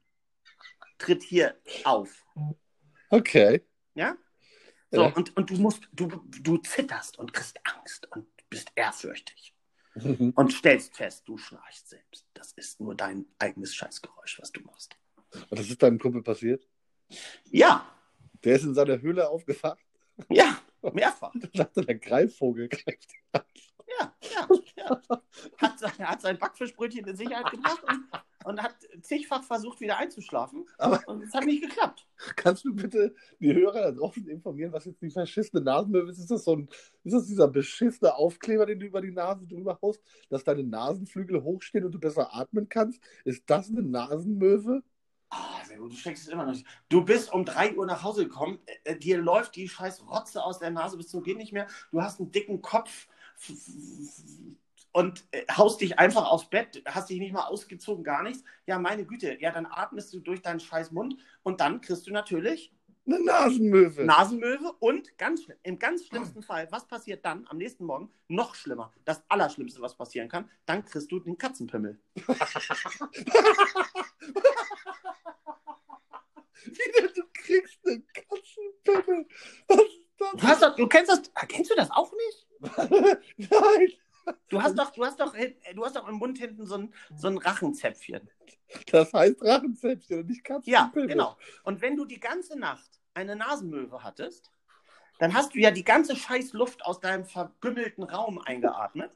[0.97, 2.25] tritt hier auf.
[3.09, 3.63] Okay.
[3.95, 4.17] Ja?
[4.91, 5.07] So, Ja.
[5.13, 9.53] und, und du musst, du, du zitterst und kriegst Angst und bist ehrfürchtig
[9.95, 10.33] Mhm.
[10.35, 12.25] und stellst fest, du schnarchst selbst.
[12.33, 14.95] Das ist nur dein eigenes Scheißgeräusch, was du machst.
[15.49, 16.67] Und das ist deinem Kumpel passiert?
[17.45, 17.85] Ja,
[18.43, 19.79] Der ist in seiner Höhle aufgewacht
[20.29, 20.57] ja,
[20.93, 21.33] mehrfach.
[21.33, 23.11] und dachte, der Greifvogel greift.
[23.33, 24.47] Ja, ja,
[24.77, 25.01] ja.
[25.57, 28.05] Hat, sein- hat sein Backfischbrötchen in Sicherheit gebracht und,
[28.45, 30.65] und hat zigfach versucht, wieder einzuschlafen.
[30.77, 32.07] Aber- und es hat nicht geklappt.
[32.35, 36.19] Kannst du bitte die Hörer da draußen informieren, was jetzt die verschissene Nasenmöwe ist?
[36.19, 36.69] Ist das so ein,
[37.03, 41.43] ist das dieser beschissene Aufkleber, den du über die Nase drüber haust, dass deine Nasenflügel
[41.43, 43.01] hochstehen und du besser atmen kannst?
[43.25, 44.83] Ist das eine Nasenmöwe?
[45.31, 46.65] Ah, sehr gut, du steckst es immer noch nicht.
[46.89, 50.57] Du bist um 3 Uhr nach Hause gekommen, äh, dir läuft die scheiß Rotze aus
[50.59, 51.67] der Nase bis zum Geht nicht mehr.
[51.91, 53.07] Du hast einen dicken Kopf
[54.91, 58.43] und äh, haust dich einfach aufs Bett, hast dich nicht mal ausgezogen, gar nichts.
[58.65, 62.11] Ja, meine Güte, ja, dann atmest du durch deinen scheiß Mund und dann kriegst du
[62.11, 62.73] natürlich
[63.05, 64.03] Eine Nasenmöwe.
[64.05, 68.11] Nasenmöwe und ganz im ganz schlimmsten Fall, was passiert dann am nächsten Morgen?
[68.27, 68.91] Noch schlimmer.
[69.05, 71.99] Das Allerschlimmste, was passieren kann, dann kriegst du den Katzenpimmel.
[76.65, 79.27] Wie denn, du kriegst einen Katzenpimmel?
[79.67, 80.43] Was ist Du, das?
[80.43, 82.47] hast doch, du kennst das, kennst du das auch nicht?
[83.37, 83.93] Nein,
[84.49, 86.93] Du hast doch, du hast doch, äh, du hast doch im Mund hinten so ein,
[87.15, 88.29] so ein Rachenzäpfchen.
[88.91, 91.07] das heißt Rachenzäpfchen und nicht Ja, Katzenpimmel.
[91.09, 91.37] genau.
[91.63, 94.51] Und wenn du die ganze Nacht eine Nasenmöwe hattest,
[95.19, 99.11] dann hast du ja die ganze scheiß Luft aus deinem vergümmelten Raum eingeatmet.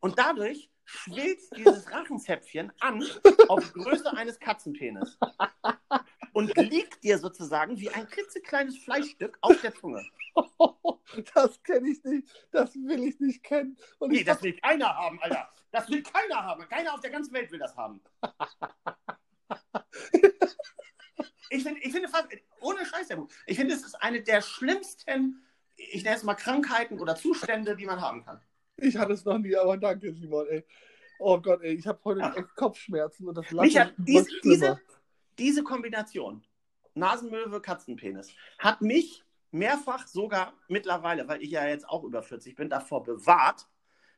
[0.00, 3.02] Und dadurch schwillt dieses Rachenzäpfchen an
[3.48, 5.18] auf Größe eines Katzenpenis.
[6.34, 10.04] Und liegt dir sozusagen wie ein klitzekleines Fleischstück auf der Zunge.
[11.34, 13.76] Das kenne ich nicht, das will ich nicht kennen.
[13.98, 15.48] Und Nee, ich das will keiner haben, Alter.
[15.70, 16.68] Das will keiner haben.
[16.68, 18.02] Keiner auf der ganzen Welt will das haben.
[21.50, 22.28] Ich finde, ich finde fast,
[22.60, 23.08] ohne Scheiß,
[23.46, 25.42] ich finde, es ist eine der schlimmsten,
[25.76, 28.42] ich nenne es mal Krankheiten oder Zustände, die man haben kann.
[28.76, 30.46] Ich hatte es noch nie, aber danke, Simon.
[30.48, 30.64] Ey.
[31.18, 34.80] Oh Gott, ey, ich habe heute echt Kopfschmerzen und das Lachen diese, schlimmer.
[35.38, 36.44] diese Kombination,
[36.94, 42.68] Nasenmöwe, Katzenpenis, hat mich mehrfach sogar mittlerweile, weil ich ja jetzt auch über 40 bin,
[42.68, 43.68] davor bewahrt,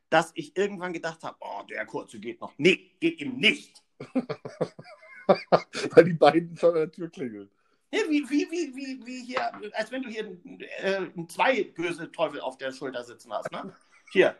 [0.09, 2.53] dass ich irgendwann gedacht habe, oh, der kurze geht noch.
[2.57, 3.81] Nee, geht ihm nicht.
[5.91, 7.49] Weil die beiden schon an der Tür klingeln.
[7.91, 10.37] Ja, wie, wie, wie, wie, wie hier, als wenn du hier
[10.79, 13.51] äh, zwei böse Teufel auf der Schulter sitzen hast.
[13.51, 13.73] Ne?
[14.11, 14.35] Hier,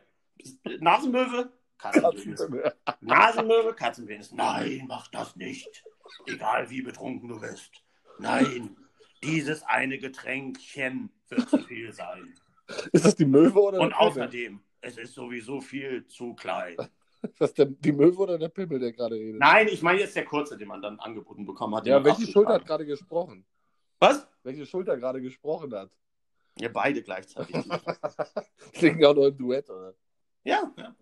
[0.79, 2.47] Nasenmöwe, Katzenpenis.
[3.01, 4.31] Nasenmöwe, Katzenpenis.
[4.31, 5.83] Nein, mach das nicht.
[6.27, 7.71] Egal wie betrunken du bist.
[8.19, 8.75] Nein,
[9.23, 12.33] dieses eine Getränkchen wird zu viel sein.
[12.93, 14.07] Ist das die Möwe oder Und der Pimmel?
[14.09, 16.77] außerdem, es ist sowieso viel zu klein.
[17.23, 19.39] Ist das der, die Möwe oder der Pimmel, der gerade redet?
[19.39, 21.85] Nein, ich meine jetzt der kurze, den man dann angeboten bekommen hat.
[21.85, 23.45] Ja, welche Schulter hat gerade gesprochen?
[23.99, 24.27] Was?
[24.43, 25.91] Welche Schulter gerade gesprochen hat?
[26.57, 27.55] Ja, beide gleichzeitig.
[28.73, 29.93] Klingen auch noch im Duett, oder?
[30.43, 30.95] ja, ja,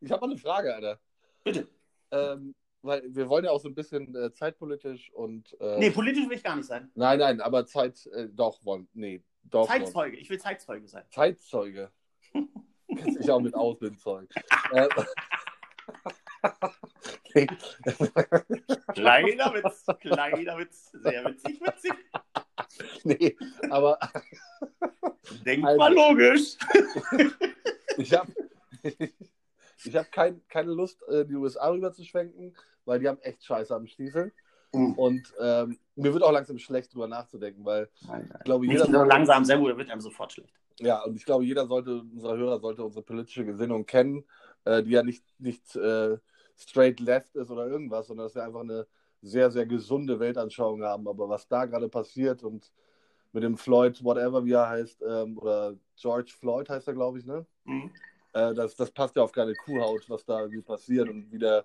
[0.00, 0.98] Ich habe mal eine Frage, Alter.
[1.44, 1.68] bitte.
[2.10, 2.54] Ähm,
[2.88, 5.56] weil wir wollen ja auch so ein bisschen äh, zeitpolitisch und.
[5.60, 6.90] Äh, Nee, politisch will ich gar nicht sein.
[6.94, 8.06] Nein, nein, aber Zeit.
[8.06, 8.88] Äh, doch, wollen.
[8.94, 9.68] Nee, doch.
[9.68, 9.84] wollen.
[9.84, 11.04] Zeitzeuge, ich will Zeitzeuge sein.
[11.10, 11.92] Zeitzeuge.
[12.88, 14.28] Dich auch mit aus, mit Zeug.
[14.72, 14.88] äh.
[18.94, 21.92] Kleiner Witz, kleiner Witz, sehr witzig, witzig.
[23.04, 23.36] nee,
[23.70, 23.98] aber
[25.44, 25.78] Denk Also.
[25.78, 26.56] mal logisch.
[27.96, 28.32] ich habe
[29.84, 32.54] ich hab kein, keine Lust, äh, die USA rüber zu schwenken,
[32.88, 34.32] weil die haben echt Scheiße am Stiefel.
[34.72, 34.94] Mhm.
[34.94, 39.04] Und ähm, mir wird auch langsam schlecht, drüber nachzudenken, weil ich glaube, Nicht jeder, so
[39.04, 40.52] langsam, sehr gut, wird einem sofort schlecht.
[40.80, 44.24] ja, und ich glaube, jeder sollte, unserer Hörer sollte unsere politische Gesinnung kennen,
[44.64, 46.18] äh, die ja nicht, nicht äh,
[46.56, 48.86] straight left ist oder irgendwas, sondern dass wir einfach eine
[49.22, 51.08] sehr, sehr gesunde Weltanschauung haben.
[51.08, 52.70] Aber was da gerade passiert und
[53.32, 57.26] mit dem Floyd, whatever wie er heißt, ähm, oder George Floyd heißt er, glaube ich,
[57.26, 57.46] ne?
[57.64, 57.90] Mhm.
[58.32, 61.64] Äh, das, das passt ja auf keine Kuhhaut, was da irgendwie passiert und wie der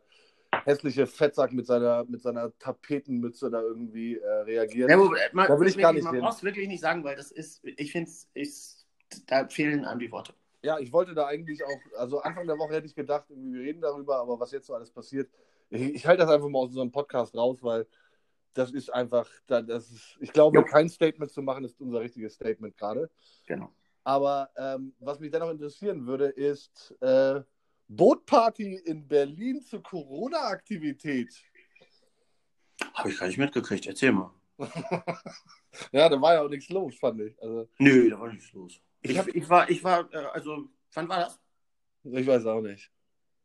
[0.66, 4.90] hässliche Fettsack mit seiner, mit seiner Tapetenmütze da irgendwie äh, reagiert.
[4.90, 7.04] Ja, wo- man, Da will ich wirklich, gar nicht Man braucht es wirklich nicht sagen,
[7.04, 8.86] weil das ist, ich finde es,
[9.28, 10.34] da fehlen einem die Worte.
[10.62, 13.82] Ja, ich wollte da eigentlich auch, also Anfang der Woche hätte ich gedacht, wir reden
[13.82, 15.30] darüber, aber was jetzt so alles passiert,
[15.70, 17.86] ich, ich halte das einfach mal aus unserem Podcast raus, weil
[18.54, 20.64] das ist einfach, da- das ist, ich glaube, Jo.
[20.66, 23.10] kein Statement zu machen, ist unser richtiges Statement gerade.
[23.48, 23.72] Genau.
[24.06, 27.42] Aber ähm, was mich dennoch interessieren würde, ist äh,
[27.88, 31.34] Bootparty in Berlin zur Corona-Aktivität.
[32.94, 34.34] Habe ich gar nicht mitgekriegt, erzähl mal.
[35.92, 37.42] Ja, da war ja auch nichts los, fand ich.
[37.42, 38.80] Also, Nö, da war nichts los.
[39.02, 41.40] Ich, hab, ich war, ich war, äh, also, wann war das?
[42.04, 42.92] ich weiß auch nicht.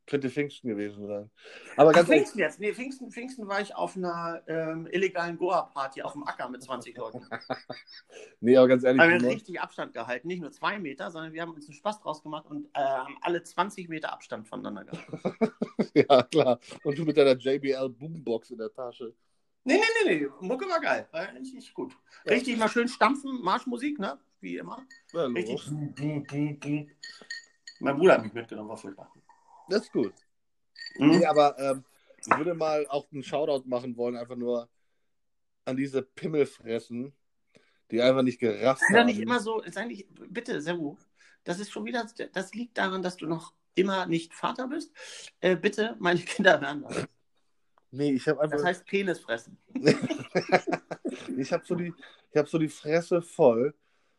[0.08, 1.30] Könnte Pfingsten gewesen sein.
[1.76, 2.60] Aber Ach, ganz ehrlich, Pfingsten jetzt.
[2.60, 6.96] Nee, Pfingsten, Pfingsten war ich auf einer ähm, illegalen Goa-Party auf dem Acker mit 20
[6.96, 7.26] Leuten.
[8.40, 10.26] nee, aber ganz ehrlich, Aber wir haben richtig Abstand gehalten.
[10.28, 13.18] Nicht nur zwei Meter, sondern wir haben uns einen Spaß draus gemacht und äh, haben
[13.20, 15.52] alle 20 Meter Abstand voneinander gehabt.
[15.94, 16.58] ja klar.
[16.84, 19.14] Und du mit deiner JBL Boombox in der Tasche.
[19.64, 20.26] Nee, nee, nee, nee.
[20.40, 21.06] Mucke war geil.
[21.10, 21.92] War richtig gut.
[22.24, 22.32] Ja.
[22.32, 24.18] Richtig mal schön stampfen, Marschmusik, ne?
[24.40, 24.86] Wie immer.
[25.12, 25.70] Ja, Richtig.
[27.80, 29.12] Mein Bruder hat mich mitgenommen, war furchtbar.
[29.68, 30.14] Das ist gut.
[30.96, 31.08] Mhm.
[31.10, 31.84] Nee, aber ähm,
[32.26, 34.68] ich würde mal auch einen Shoutout machen wollen, einfach nur
[35.64, 37.12] an diese Pimmelfressen,
[37.90, 39.06] die einfach nicht gerafft doch haben.
[39.06, 40.96] nicht immer so, sei nicht, bitte, Seru,
[41.44, 44.92] das ist schon wieder, das liegt daran, dass du noch immer nicht Vater bist.
[45.40, 47.06] Äh, bitte, meine Kinder werden das.
[47.90, 48.56] Nee, ich habe einfach.
[48.58, 49.56] Das heißt Penis fressen.
[51.36, 51.94] ich habe so, die-
[52.30, 53.74] ich hab so die Fresse voll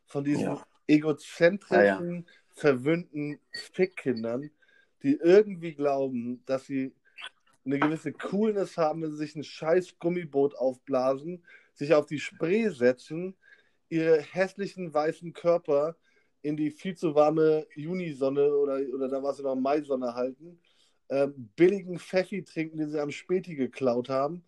[0.06, 0.66] von diesen Ja.
[0.88, 4.50] egozentrischen, verwöhnten Fickkindern,
[5.04, 6.94] die irgendwie glauben, dass sie
[7.66, 12.70] eine gewisse Coolness haben, wenn sie sich ein scheiß Gummiboot aufblasen, sich auf die Spree
[12.70, 13.36] setzen,
[13.90, 15.96] ihre hässlichen weißen Körper
[16.42, 20.60] in die viel zu warme Junisonne oder, oder da war es ja noch Maisonne halten,
[21.10, 24.44] ähm, billigen Pfeffi trinken, den sie am Späti geklaut haben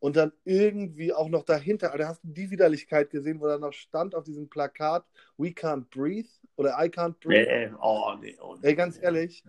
[0.00, 3.72] und dann irgendwie auch noch dahinter, Alter, hast du die Widerlichkeit gesehen, wo da noch
[3.72, 5.04] stand auf diesem Plakat
[5.36, 7.46] We can't breathe oder I can't breathe?
[7.46, 8.68] Nee, oh, nee, oh, nee.
[8.68, 9.44] Ey, ganz ehrlich,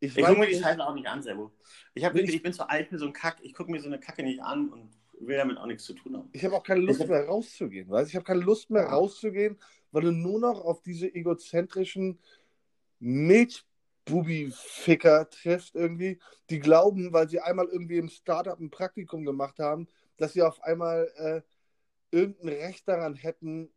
[0.00, 1.52] ich, Ich gucke mir die Scheiße auch nicht an, Servo.
[1.94, 3.38] Ich, hab ich- ich bin zu alt für so einen Kack.
[3.42, 6.16] Ich gucke mir so eine Kacke nicht an und will damit auch nichts zu tun
[6.16, 6.28] haben.
[6.32, 9.58] Ich habe auch keine Lust Ich mehr rauszugehen, weißt Ich habe keine Lust mehr rauszugehen,
[9.92, 12.18] weil du nur noch auf diese egozentrischen
[14.06, 16.18] Milchbubi-Ficker triffst irgendwie,
[16.50, 20.62] die glauben, weil sie einmal irgendwie im Startup ein Praktikum gemacht haben, dass sie auf
[20.62, 21.42] einmal äh,
[22.10, 23.70] irgendein Recht daran hätten,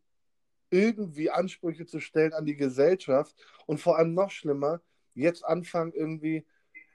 [0.70, 3.34] irgendwie Ansprüche zu stellen an die Gesellschaft
[3.66, 4.80] und vor allem noch schlimmer,
[5.18, 6.46] jetzt anfangen irgendwie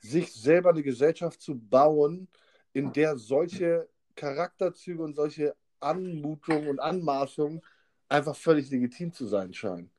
[0.01, 2.27] sich selber eine Gesellschaft zu bauen,
[2.73, 7.62] in der solche Charakterzüge und solche Anmutungen und Anmaßungen
[8.09, 9.91] einfach völlig legitim zu sein scheinen.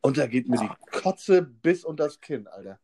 [0.00, 2.78] Und da geht mir die Kotze bis unter das Kinn, Alter.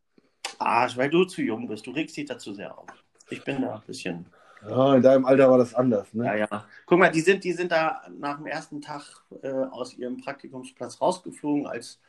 [0.57, 1.85] Arsch, weil du zu jung bist.
[1.85, 2.87] Du regst dich dazu sehr auf.
[3.29, 4.25] Ich bin da ein bisschen.
[4.67, 6.25] Ja, in deinem Alter war das anders, ne?
[6.25, 6.67] Ja, ja.
[6.85, 10.99] Guck mal, die sind, die sind da nach dem ersten Tag äh, aus ihrem Praktikumsplatz
[10.99, 11.99] rausgeflogen, als,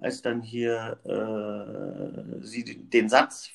[0.00, 3.50] als dann hier äh, sie den Satz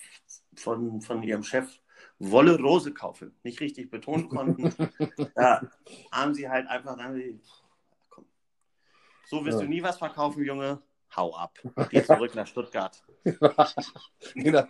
[0.56, 1.80] von, von ihrem Chef
[2.18, 4.74] Wolle Rose kaufen nicht richtig betonen konnten.
[5.36, 5.62] da
[6.12, 7.42] haben sie halt einfach dann,
[8.10, 8.26] komm,
[9.28, 9.66] so wirst Ja.
[9.66, 10.82] du nie was verkaufen, Junge.
[11.16, 11.58] Hau ab.
[11.90, 13.04] Geh zurück nach Stuttgart.
[14.34, 14.64] genau.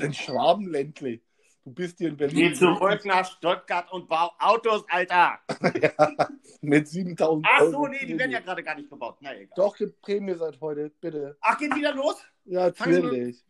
[0.00, 1.20] Ein Schwabenländle.
[1.64, 5.38] Du bist hier in Geh Berlin zurück nach Stuttgart und bau Autos, Alter.
[5.82, 6.28] ja,
[6.62, 7.70] mit 7000 Ach Euro.
[7.72, 9.18] so, nee, die werden ja gerade gar nicht gebaut.
[9.20, 9.52] Na egal.
[9.56, 11.36] Doch, die Prämie seit heute, bitte.
[11.42, 12.16] Ach, geht wieder los?
[12.46, 13.44] Ja, Fangen Sie natürlich.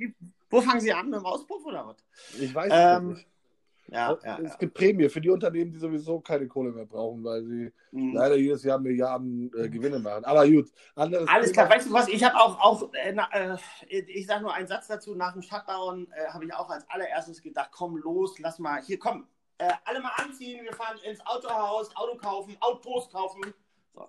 [0.51, 1.09] Wo fangen Sie an?
[1.09, 1.97] Mit dem Auspuff oder was?
[2.41, 3.27] Ich weiß Ähm, nicht.
[3.93, 7.43] Ja, ja, es gibt Prämie für die Unternehmen, die sowieso keine Kohle mehr brauchen, weil
[7.45, 8.15] sie Mhm.
[8.15, 10.25] leider jedes Jahr Milliarden äh, Gewinne machen.
[10.25, 11.51] Aber gut, Alles Thema.
[11.53, 12.07] klar, weißt du was?
[12.09, 13.57] Ich habe auch, auch äh, na, äh,
[13.89, 15.17] ich sage nur einen Satz dazu.
[15.17, 18.97] Nach dem Shutdown äh, habe ich auch als allererstes gedacht: komm, los, lass mal, hier,
[18.99, 19.27] komm,
[19.59, 20.63] äh, alle mal anziehen.
[20.63, 23.41] Wir fahren ins Autohaus, Auto kaufen, Autos kaufen.
[23.93, 24.07] So.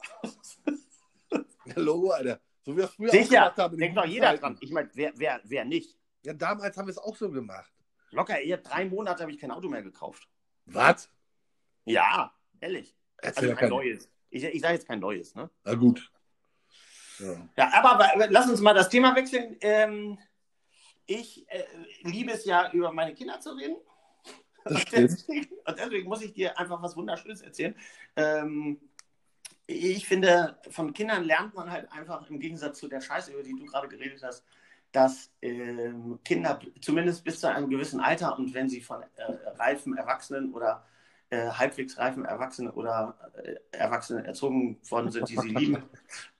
[1.75, 2.39] Logo, Alter.
[2.63, 3.77] So wie wir es früher auch Sicher, gemacht haben.
[3.77, 4.41] denkt doch jeder Zeiten.
[4.41, 4.57] dran.
[4.61, 5.97] Ich meine, wer, wer, wer nicht?
[6.23, 7.71] Ja, damals haben wir es auch so gemacht.
[8.11, 10.27] Locker, eher drei Monate habe ich kein Auto mehr gekauft.
[10.65, 11.09] Was?
[11.85, 12.95] Ja, ehrlich.
[13.17, 14.09] Erzähl Also kein neues.
[14.29, 15.49] Ich, ich sage jetzt kein neues, ne?
[15.63, 16.11] Na gut.
[17.19, 17.49] Ja.
[17.57, 19.57] Ja, aber, aber lass uns mal das Thema wechseln.
[19.61, 20.17] Ähm,
[21.05, 21.63] ich äh,
[22.03, 23.77] liebe es ja, über meine Kinder zu reden.
[24.63, 27.75] Das Und deswegen, und deswegen muss ich dir einfach was Wunderschönes erzählen.
[28.15, 28.79] Ähm,
[29.67, 33.55] ich finde, von Kindern lernt man halt einfach im Gegensatz zu der Scheiße, über die
[33.55, 34.45] du gerade geredet hast,
[34.91, 39.23] dass ähm, Kinder zumindest bis zu einem gewissen Alter und wenn sie von äh,
[39.57, 40.85] reifen Erwachsenen oder
[41.29, 45.83] äh, halbwegs reifen Erwachsenen oder äh, Erwachsenen erzogen worden sind, die sie lieben,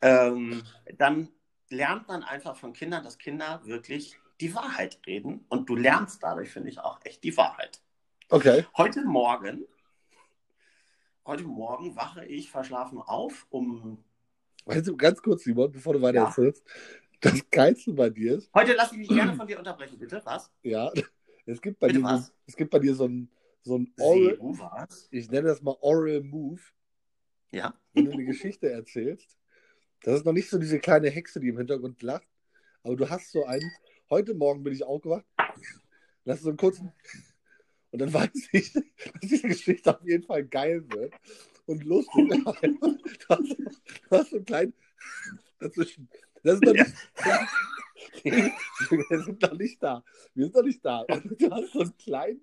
[0.01, 0.63] ähm,
[0.97, 1.29] dann
[1.69, 6.49] lernt man einfach von Kindern, dass Kinder wirklich die Wahrheit reden und du lernst dadurch,
[6.49, 7.81] finde ich, auch echt die Wahrheit.
[8.29, 8.65] Okay.
[8.75, 9.65] Heute Morgen,
[11.25, 14.03] heute Morgen wache ich verschlafen auf um.
[14.65, 16.25] Weißt du, ganz kurz, Simon, bevor du weiter Ja.
[16.25, 16.63] erzählst,
[17.21, 20.21] das Geilste bei dir ist, Heute lass ich mich gerne von dir unterbrechen, bitte.
[20.25, 20.51] Was?
[20.63, 20.91] ja,
[21.45, 22.33] es gibt bei Bitte dir, so, was?
[22.47, 23.29] es gibt bei dir so ein,
[23.63, 25.07] so ein Oral, was?
[25.11, 26.61] ich nenne das mal Oral Move,
[27.51, 27.73] Ja.
[27.93, 29.37] wenn du eine Geschichte erzählst.
[30.03, 32.27] Das ist noch nicht so diese kleine Hexe, die im Hintergrund lacht,
[32.83, 33.71] aber du hast so einen,
[34.09, 35.25] heute Morgen bin ich aufgewacht,
[36.25, 36.91] das ist so einen kurzen,
[37.91, 38.83] und dann weiß ich, dass
[39.21, 41.13] diese Geschichte auf jeden Fall geil wird
[41.67, 42.31] und lustig.
[43.27, 44.73] Du hast, du hast so einen kleinen
[45.59, 46.09] dazwischen.
[46.43, 46.93] Das ist noch nicht,
[49.09, 50.03] wir sind noch nicht da.
[50.33, 50.99] Wir sind noch nicht da.
[51.01, 52.41] Und du hast so einen kleinen,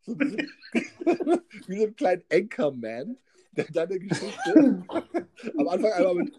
[0.00, 0.18] so so,
[1.68, 3.18] wie so einen kleinen Anchorman,
[3.52, 4.84] der deine Geschichte
[5.58, 6.34] am Anfang einmal mit.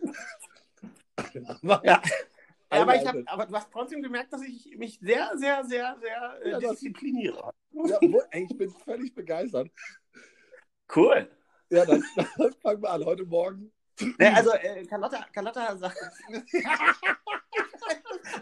[1.84, 2.02] Ja.
[2.72, 5.98] Ja, aber, ich hab, aber du hast trotzdem gemerkt, dass ich mich sehr, sehr, sehr,
[6.02, 7.54] sehr äh, Ja, diszipliniere.
[7.72, 8.00] Ja,
[8.32, 9.70] ich bin völlig begeistert.
[10.94, 11.30] Cool.
[11.70, 12.04] Ja, dann,
[12.38, 13.06] dann fangen wir an.
[13.06, 13.72] Heute Morgen.
[14.00, 15.98] Ne, also, äh, Carlotta, Carlotta sagt.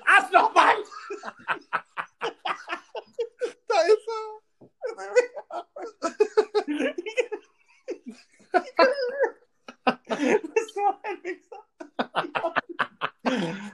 [0.06, 0.78] Arschlochmann!
[3.68, 4.42] Da ist er.
[10.06, 11.66] Du bist so ein Wichser.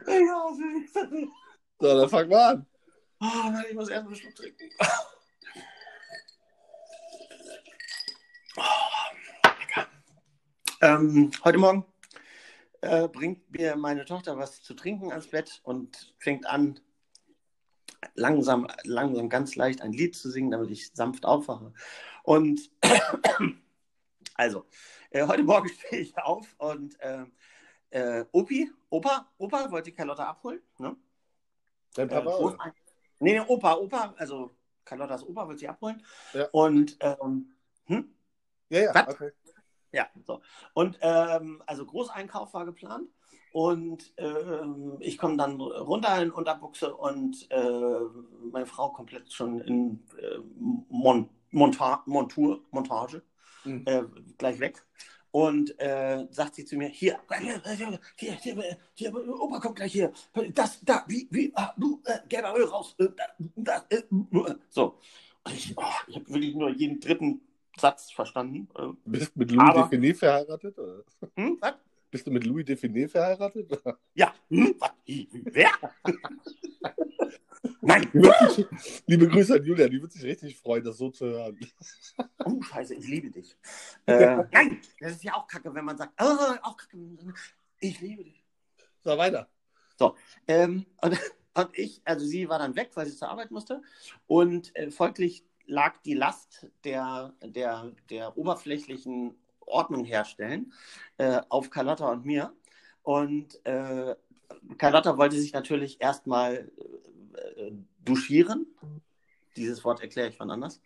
[0.08, 1.10] Ich hasse Wichser.
[1.80, 2.66] So, dann fangen wir an.
[3.22, 4.70] Oh Mann, ich muss erst einen Schluck trinken.
[8.58, 9.09] Oh.
[10.82, 11.86] Ähm, heute Morgen
[12.80, 16.80] äh, bringt mir meine Tochter was zu trinken ans Bett und fängt an,
[18.16, 21.74] langsam, langsam, ganz leicht ein Lied zu singen, damit ich sanft aufwache.
[22.24, 22.72] Und
[24.36, 24.66] also,
[25.10, 27.26] äh, heute Morgen stehe ich auf und äh,
[27.90, 30.62] äh, Opi, Opa, Opa wollte die Carlotta abholen.
[30.78, 30.96] Ne?
[31.94, 32.38] Dein Äh, Papa?
[32.38, 32.74] Großein-
[33.20, 36.02] nee, nee, Opa, Opa, also Carlottas Opa wird sie abholen.
[36.32, 36.48] Ja.
[36.54, 37.54] Und ähm,
[37.88, 38.14] hm?
[38.70, 38.96] Ja, ja.
[38.96, 39.16] Was?
[39.16, 39.32] Okay.
[39.92, 40.42] Ja, so.
[40.74, 43.10] Und ähm, also Großeinkauf war geplant.
[43.52, 48.00] Und ähm, ich komme dann runter in Unterbuchse und äh,
[48.52, 50.38] meine Frau komplett schon in äh,
[50.90, 53.24] Mon Monta Montur, Montage,
[53.66, 53.84] Mhm.
[53.88, 54.04] äh,
[54.38, 54.86] gleich weg.
[55.32, 57.20] Und äh, sagt sie zu mir, hier,
[58.16, 60.12] hier, hier, hier, Opa kommt gleich hier.
[60.54, 62.96] Das, da, wie, wie, ah, du, äh, gelber Öl raus.
[62.98, 63.26] Äh, da,
[63.56, 64.04] da, äh.
[64.70, 64.98] So.
[65.44, 67.42] Und ich, oh, ich habe wirklich nur jeden dritten
[67.80, 68.68] Satz verstanden.
[68.76, 70.78] Äh, Bist du mit Louis Aber- Define verheiratet?
[70.78, 71.04] Oder?
[71.36, 71.74] hm, was?
[72.12, 73.70] Bist du mit Louis Define verheiratet?
[74.14, 74.34] Ja.
[74.50, 74.92] Hm, was?
[75.06, 75.72] Wer?
[77.82, 78.10] Nein.
[78.56, 78.66] Sich,
[79.06, 81.60] liebe Grüße an Julia, die wird sich richtig freuen, das so zu hören.
[82.46, 83.56] Oh, scheiße, ich liebe dich.
[84.06, 86.98] Äh, nein, das ist ja auch kacke, wenn man sagt, oh, auch kacke.
[87.80, 88.44] Ich liebe dich.
[89.04, 89.48] So, weiter.
[90.48, 91.20] Ähm, und,
[91.54, 93.82] Und ich, also sie war dann weg, weil sie zur Arbeit musste.
[94.28, 100.74] Und äh, folglich lag die Last der, der, der oberflächlichen Ordnung herstellen
[101.18, 102.54] äh, auf Carlotta und mir.
[103.04, 104.16] Und äh,
[104.78, 106.72] Carlotta wollte sich natürlich erstmal
[107.56, 107.72] äh,
[108.04, 108.68] duschieren.
[109.56, 110.82] Dieses Wort erkläre ich wann anders.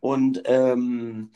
[0.00, 1.30] Und, ähm,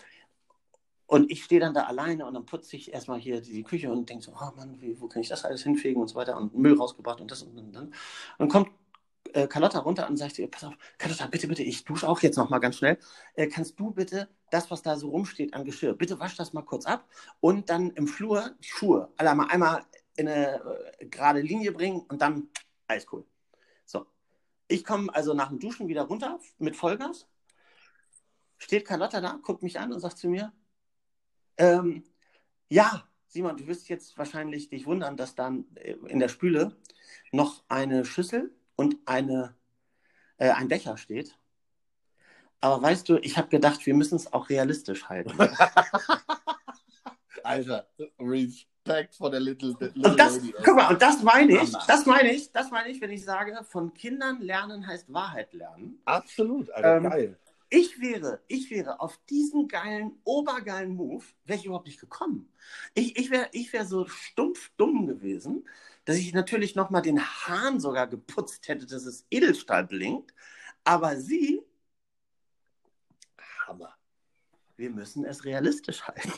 [1.07, 4.09] und ich stehe dann da alleine und dann putze ich erstmal hier die Küche und
[4.09, 6.57] denke so, oh Mann, wie, wo kann ich das alles hinfegen und so weiter und
[6.57, 7.87] Müll rausgebracht und das und dann.
[7.87, 7.95] Und
[8.39, 8.71] dann kommt
[9.35, 12.37] äh, Carlotta runter und sagt ihr, pass auf, Carlotta, bitte, bitte, ich dusche auch jetzt
[12.37, 12.99] noch mal ganz schnell.
[13.35, 16.63] Äh, kannst du bitte das, was da so rumsteht an Geschirr, bitte wasch das mal
[16.63, 17.09] kurz ab
[17.41, 19.85] und dann im Flur die Schuhe alle mal einmal
[20.17, 20.61] in eine
[20.99, 22.49] äh, gerade Linie bringen und dann
[22.87, 23.25] alles cool.
[23.85, 24.07] So.
[24.69, 27.29] Ich komme also nach dem Duschen wieder runter mit Vollgas.
[28.59, 30.53] Steht Carlotta da, guckt mich an und sagt zu mir,
[31.59, 32.05] ähm,
[32.69, 36.77] ja, Simon, du wirst jetzt wahrscheinlich dich wundern, dass dann äh, in der Spüle
[37.33, 39.55] noch eine Schüssel und eine,
[40.39, 41.37] äh, ein Becher steht.
[42.61, 45.37] Aber weißt du, ich habe gedacht, wir müssen es auch realistisch halten.
[47.45, 47.87] Alter,
[48.19, 50.55] Respekt vor der Little, little Und das, Lady.
[50.65, 53.63] guck mal, und das meine ich, das meine ich, das meine ich, wenn ich sage,
[53.65, 56.01] von Kindern lernen heißt Wahrheit lernen.
[56.05, 57.39] Absolut, Alter, Ähm, geil.
[57.69, 62.49] Ich wäre, ich wäre auf diesen geilen, obergeilen Move, wäre ich überhaupt nicht gekommen.
[62.95, 65.67] Ich, ich wäre ich wär so stumpf dumm gewesen,
[66.07, 70.33] dass ich natürlich nochmal den Hahn sogar geputzt hätte, dass es Edelstahl blinkt.
[70.85, 71.61] Aber sie,
[73.67, 73.95] Hammer.
[74.77, 76.33] wir müssen es realistisch halten.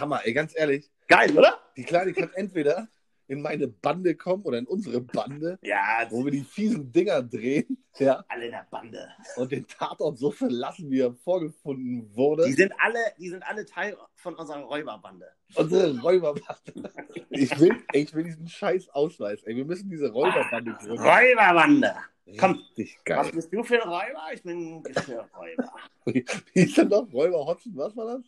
[0.00, 0.90] Hammer, ey, ganz ehrlich.
[1.06, 1.60] Geil, oder?
[1.76, 2.88] Die Kleine kann entweder
[3.26, 7.78] in meine Bande kommen oder in unsere Bande, Ja, wo wir die fiesen Dinger drehen,
[7.98, 9.08] ja, alle in der Bande.
[9.36, 12.44] und den Tatort so verlassen, wie er vorgefunden wurde.
[12.46, 15.26] Die sind alle, die sind alle Teil von unserer Räuberbande.
[15.54, 16.42] Unsere Räuberbande.
[17.36, 19.56] Ich will, ey, ich will diesen scheiß Ausweis, ey.
[19.56, 20.98] Wir müssen diese Räuberbande gründen.
[21.02, 21.94] Räuberbande.
[22.38, 23.30] Komm, Richtig Was geil.
[23.34, 24.22] bist du für ein Räuber?
[24.32, 25.72] Ich bin ein Geschirrräuber.
[26.06, 27.12] Wie ist denn noch?
[27.12, 28.24] Räuber Hotzen, was war das?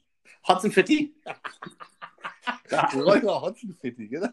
[0.49, 1.15] Hotzenfitti.
[2.71, 4.29] Ja, Räuber Hotzenfitti, genau.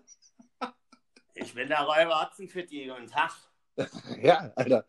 [1.34, 2.88] Ich bin der Räuber Hotzenfitti.
[2.88, 3.32] Guten Tag.
[4.22, 4.86] Ja, Alter.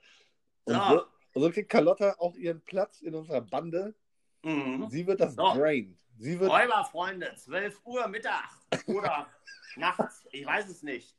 [0.65, 1.05] Und, So.
[1.35, 3.95] so, so kriegt Carlotta auch ihren Platz in unserer Bande.
[4.43, 4.89] Mhm.
[4.91, 5.55] Sie wird das So.
[5.55, 5.99] Brain.
[6.19, 8.49] Sie wird Räuberfreunde, 12 Uhr Mittag
[8.87, 9.27] oder
[9.77, 11.17] nachts, ich weiß es nicht.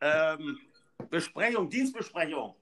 [0.00, 0.58] Ähm,
[1.10, 2.54] Besprechung, Dienstbesprechung.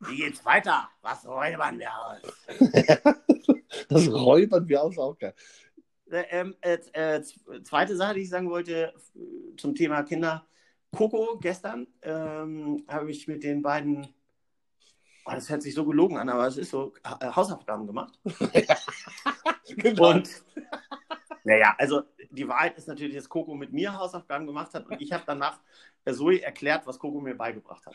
[0.00, 0.88] Wie geht's weiter?
[1.02, 2.22] Was räubern wir aus?
[3.88, 5.34] das Räubern wir aus auch geil.
[6.10, 7.22] Äh, ähm, äh, äh,
[7.62, 8.94] zweite Sache, die ich sagen wollte
[9.56, 10.46] zum Thema Kinder.
[10.96, 14.06] Coco, gestern ähm, habe ich mit den beiden,
[15.26, 18.18] oh, das hört sich so gelogen an, aber es ist so, Ha- äh, Hausaufgaben gemacht.
[19.76, 20.10] Genau.
[20.10, 20.30] Und
[21.44, 25.12] naja, also die Wahrheit ist natürlich, dass Coco mit mir Hausaufgaben gemacht hat und ich
[25.12, 25.60] habe danach
[26.04, 27.94] äh, Zoe erklärt, was Coco mir beigebracht hat.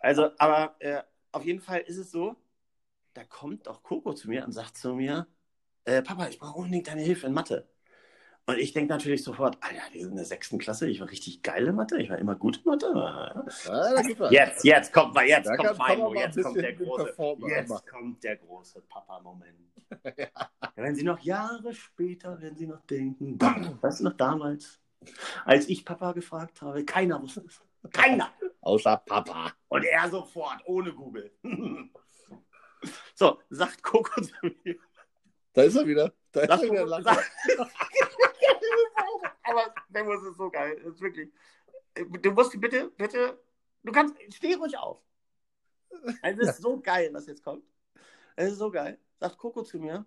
[0.00, 2.36] Also, aber äh, auf jeden Fall ist es so,
[3.14, 5.26] da kommt doch Coco zu mir und sagt zu mir,
[5.84, 7.68] äh, Papa, ich brauche unbedingt deine Hilfe in Mathe.
[8.46, 11.42] Und ich denke natürlich sofort, Alter, die sind in der sechsten Klasse, ich war richtig
[11.42, 12.92] geil in Mathe, ich war immer gut in Mathe.
[12.92, 14.30] ja.
[14.30, 17.14] Jetzt, jetzt kommt mal, jetzt Da kommt Feimo, jetzt kommt der große,
[17.48, 19.58] jetzt aber- kommt der große Papa-Moment.
[20.16, 20.26] ja.
[20.74, 24.80] Wenn Sie noch Jahre später, wenn Sie noch denken, weißt du noch damals,
[25.44, 27.60] als ich Papa gefragt habe, keiner wusste es.
[27.92, 28.32] Keiner.
[28.60, 29.52] Außer Papa.
[29.68, 31.32] Und er sofort, ohne Google.
[33.14, 34.76] so, sagt Coco zu mir.
[35.52, 36.12] Da ist er wieder.
[36.32, 36.74] Da ist er wieder.
[36.84, 37.02] Coco, Lang.
[37.04, 37.30] sag,
[39.42, 40.80] aber der muss es so geil.
[40.84, 41.30] Das ist wirklich.
[41.94, 43.38] Du musst bitte, bitte,
[43.82, 44.98] du kannst, steh ruhig auf.
[46.22, 47.64] Es ist so geil, was jetzt kommt.
[48.34, 48.98] Es ist so geil.
[49.20, 50.06] Sagt Coco zu mir,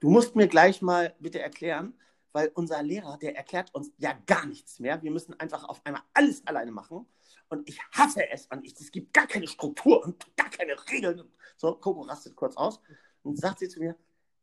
[0.00, 1.98] du musst mir gleich mal bitte erklären,
[2.32, 5.02] weil unser Lehrer, der erklärt uns ja gar nichts mehr.
[5.02, 7.06] Wir müssen einfach auf einmal alles alleine machen.
[7.48, 8.46] Und ich hasse es.
[8.46, 11.32] Und ich, es gibt gar keine Struktur und gar keine Regeln.
[11.56, 12.80] So, Coco rastet kurz aus
[13.22, 13.96] und sagt sie zu mir,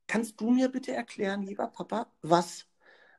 [0.08, 2.68] kannst du mir bitte erklären, lieber Papa, was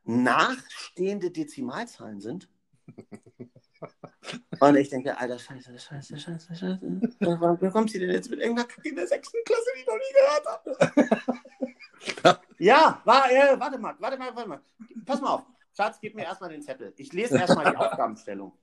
[0.07, 2.49] nachstehende Dezimalzahlen sind?
[4.59, 7.01] Und ich denke, Alter, scheiße, scheiße, scheiße, scheiße.
[7.19, 9.95] Wo kommt sie denn jetzt mit irgendeiner Kacke in der sechsten Klasse, die ich noch
[9.95, 10.45] nie gehört
[12.25, 12.47] habe?
[12.57, 14.61] ja, war, äh, warte mal, warte mal, warte mal.
[15.05, 15.45] Pass mal auf.
[15.75, 16.93] Schatz, gib mir erstmal den Zettel.
[16.97, 18.53] Ich lese erstmal die Aufgabenstellung.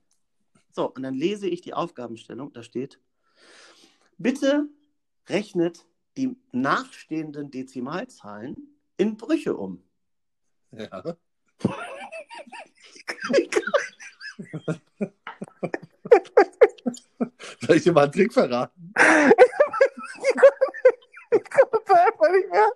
[0.71, 2.51] So, und dann lese ich die Aufgabenstellung.
[2.51, 2.99] Da steht,
[4.17, 4.67] bitte
[5.29, 5.85] rechnet
[6.17, 9.81] die nachstehenden Dezimalzahlen in Brüche um.
[10.71, 11.15] Ja.
[17.65, 18.93] Soll ich dir mal einen Trick verraten?
[22.05, 22.71] einfach nicht mehr.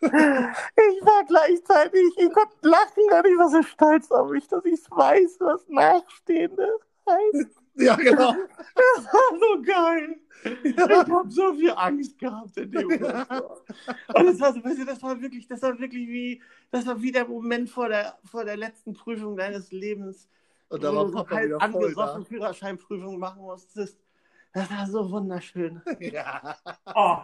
[0.00, 4.80] Ich war gleichzeitig, ich konnte lachen und ich war so stolz auf mich, dass ich
[4.90, 7.63] weiß, was Nachstehende heißt.
[7.76, 8.34] Ja, genau.
[8.96, 10.16] Das war so geil.
[10.62, 13.30] Ich habe so viel Angst gehabt in dem Moment.
[13.30, 17.00] Und das war so, weißt du, das war wirklich, das war wirklich wie, das war
[17.00, 20.28] wie der Moment vor der, vor der letzten Prüfung deines Lebens,
[20.68, 22.24] Und wo da war Papa halb wieder voll angesoffen.
[22.26, 23.98] Führerscheinprüfung machen musstest.
[24.52, 25.80] Das war so wunderschön.
[26.00, 26.56] Ja.
[26.94, 27.18] Oh,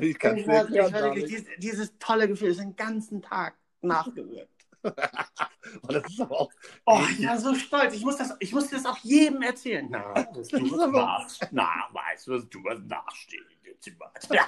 [0.00, 4.48] Ich kann es nicht dieses, dieses tolle Gefühl, ist den ganzen Tag nachgewirkt.
[4.84, 6.50] Und das ist aber auch.
[6.86, 7.94] Oh, ich war so stolz.
[7.94, 9.86] Ich muss das, ich muss das auch jedem erzählen.
[9.90, 10.58] Na, das du
[10.92, 14.12] was na, weißt du, was du was nachstehen in dem Zimmer.
[14.30, 14.46] Ja,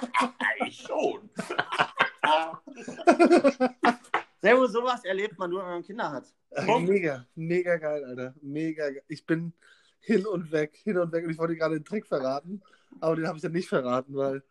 [0.65, 1.29] ich schon.
[4.41, 6.31] Servus, sowas erlebt man nur, wenn man Kinder hat.
[6.65, 6.89] Punkt.
[6.89, 8.35] Mega, mega geil, Alter.
[8.41, 9.03] Mega geil.
[9.07, 9.53] Ich bin
[9.99, 11.25] hin und weg, hin und weg.
[11.25, 12.61] Und ich wollte gerade den Trick verraten,
[12.99, 14.43] aber den habe ich dann nicht verraten, weil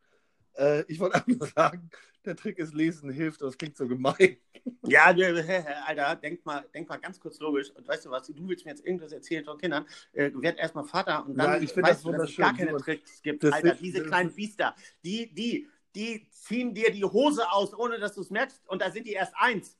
[0.56, 1.90] äh, ich wollte einfach nur sagen,
[2.26, 3.42] der Trick ist Lesen hilft.
[3.42, 4.36] Das klingt so gemein.
[4.82, 5.04] Ja,
[5.86, 7.70] Alter, denk mal, denk mal ganz kurz logisch.
[7.70, 9.86] Und weißt du was, du willst mir jetzt irgendwas erzählen von Kindern.
[10.12, 12.76] Äh, werd erstmal Vater und dann Ja, ich weißt das du, dass es gar keine.
[12.76, 13.44] Tricks gibt.
[13.44, 14.74] Das Alter, diese kleinen Biester,
[15.04, 18.68] die, die, die ziehen dir die Hose aus, ohne dass du es merkst.
[18.68, 19.78] Und da sind die erst eins.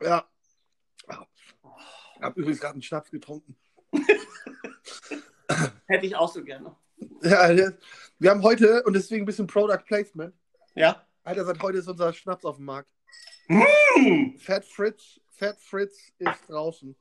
[0.00, 0.26] Ja.
[2.16, 3.56] Ich habe übrigens gerade einen Schnaps getrunken.
[5.86, 6.76] Hätte ich auch so gerne.
[7.22, 7.72] Ja,
[8.18, 10.32] wir haben heute, und deswegen ein bisschen Product Placement.
[10.74, 11.06] Ja?
[11.24, 12.90] Alter, seit heute ist unser Schnaps auf dem Markt.
[13.46, 14.38] Hm.
[14.38, 16.96] Fat Fritz, Fat Fritz ist draußen.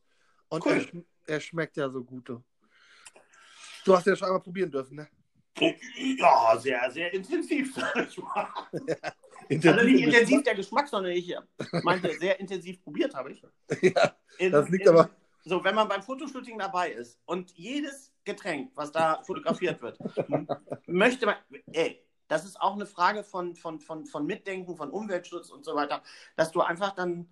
[0.50, 0.74] Und Cool.
[0.74, 2.30] er, schm- er schmeckt ja so gut.
[2.30, 2.44] Du.
[3.96, 5.08] hast ja schon einmal probieren dürfen, ne?
[6.18, 8.48] Ja, sehr, sehr intensiv, sag ich mal.
[9.50, 11.36] Intensiv Also nicht intensiv der Geschmack, sondern ich
[11.84, 13.44] meinte, sehr intensiv probiert habe ich.
[13.82, 15.10] Ja, In- Das liegt in- aber-
[15.44, 19.98] So, wenn man beim Fotoshooting dabei ist und jedes Getränk, was da fotografiert wird,
[20.88, 21.36] möchte man,
[21.74, 25.76] ey, das ist auch eine Frage von, von, von, von Mitdenken, von Umweltschutz und so
[25.76, 26.02] weiter,
[26.38, 27.28] dass du einfach dann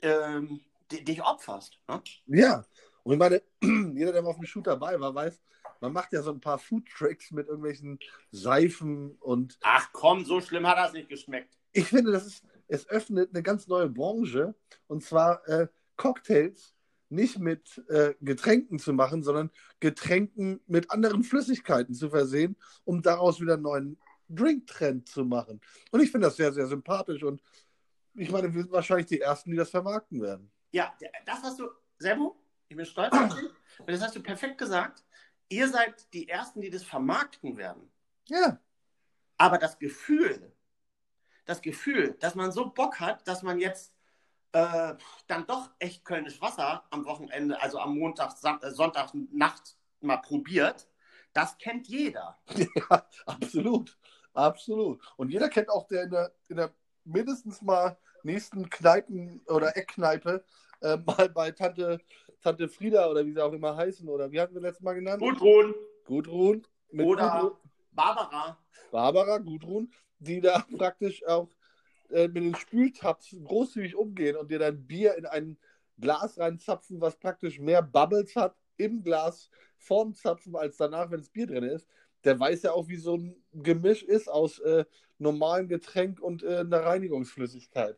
[0.00, 0.60] ähm,
[0.90, 1.78] di- dich opferst.
[1.88, 2.02] Ne?
[2.26, 2.64] ja.
[3.04, 3.42] Und ich meine,
[3.94, 5.40] jeder, der mal auf dem Shoot dabei war, weiß,
[5.80, 7.98] man macht ja so ein paar Food-Tricks mit irgendwelchen
[8.30, 11.58] Seifen und Ach komm, so schlimm hat das nicht geschmeckt.
[11.72, 14.54] ich finde, das ist, es öffnet eine ganz neue Branche
[14.86, 15.66] und zwar äh,
[15.96, 16.74] Cocktails
[17.08, 23.40] nicht mit äh, Getränken zu machen, sondern Getränken mit anderen Flüssigkeiten zu versehen, um daraus
[23.40, 23.98] wieder einen neuen
[24.34, 25.60] Drink-Trend zu machen.
[25.90, 27.42] Und ich finde das sehr, sehr sympathisch und
[28.14, 30.50] ich meine, wir sind wahrscheinlich die Ersten, die das vermarkten werden.
[30.70, 31.68] Ja, das hast du,
[31.98, 32.36] Servo,
[32.68, 35.04] ich bin stolz auf dich, und das hast du perfekt gesagt.
[35.48, 37.90] Ihr seid die Ersten, die das vermarkten werden.
[38.28, 38.58] Ja,
[39.36, 40.52] Aber das Gefühl,
[41.44, 43.94] das Gefühl, dass man so Bock hat, dass man jetzt
[44.52, 44.94] äh,
[45.26, 50.88] dann doch echt Kölnisch Wasser am Wochenende, also am Montag, äh, Sonntag Nacht mal probiert,
[51.32, 52.38] das kennt jeder.
[52.56, 53.98] ja, absolut.
[54.34, 55.00] Absolut.
[55.16, 56.70] Und jeder kennt auch, der in der, in der
[57.04, 60.44] mindestens mal nächsten Kneipen- oder Eckkneipe
[60.80, 62.00] äh, mal bei Tante,
[62.42, 65.20] Tante Frieda oder wie sie auch immer heißen, oder wie hatten wir letztes Mal genannt?
[65.20, 65.74] Gudrun
[66.04, 66.66] Gudrun.
[66.90, 67.56] Mit oder Gudrun,
[67.92, 68.58] Barbara.
[68.90, 71.48] Barbara, Gudrun, die da praktisch auch
[72.10, 75.58] äh, mit den Spültabs großzügig umgehen und dir dann Bier in ein
[75.98, 81.30] Glas reinzapfen, was praktisch mehr Bubbles hat im Glas vorm Zapfen als danach, wenn das
[81.30, 81.88] Bier drin ist.
[82.24, 84.84] Der weiß ja auch, wie so ein Gemisch ist aus äh,
[85.18, 87.96] normalem Getränk und äh, einer Reinigungsflüssigkeit.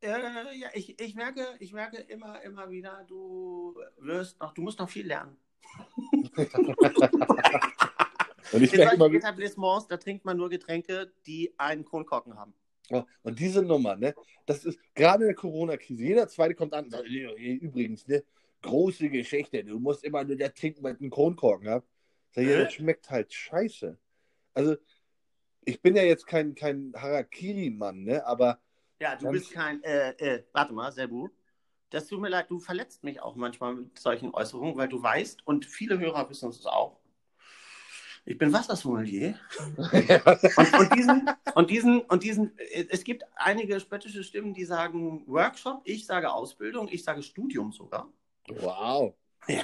[0.00, 0.08] Äh,
[0.56, 4.90] ja, ich, ich, merke, ich merke immer, immer wieder, du wirst noch, du musst noch
[4.90, 5.36] viel lernen.
[8.52, 12.54] Und ich In merke immer, Etablissements, da trinkt man nur Getränke, die einen Kronkorken haben.
[13.22, 14.14] Und diese Nummer, ne,
[14.44, 16.02] das ist gerade in der Corona-Krise.
[16.02, 18.22] Jeder Zweite kommt an und sagt, "Äh, übrigens, ne,
[18.60, 21.88] große Geschichte, du musst immer nur der trinken, weil du einen Kronkorken hast.
[22.34, 23.96] Sag ich, ja, das schmeckt halt scheiße.
[24.54, 24.76] Also,
[25.64, 28.58] ich bin ja jetzt kein, kein Harakiri-Mann, ne, aber
[29.00, 31.28] Ja, du bist kein, äh, äh, warte mal, Sebu.
[31.90, 35.46] Das tut mir leid, du verletzt mich auch manchmal mit solchen Äußerungen, weil du weißt,
[35.46, 36.98] und viele Hörer wissen es auch,
[38.26, 39.38] ich bin Wassersommelier.
[39.76, 42.58] Und, und, diesen, und, diesen, und diesen,
[42.88, 48.10] es gibt einige spöttische Stimmen, die sagen Workshop, ich sage Ausbildung, ich sage Studium sogar.
[48.48, 49.14] wow.
[49.46, 49.62] Ja.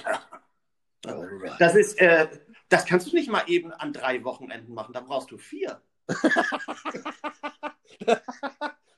[1.06, 1.58] Alright.
[1.58, 2.28] Das ist, äh,
[2.70, 5.82] das kannst du nicht mal eben an drei Wochenenden machen, da brauchst du vier.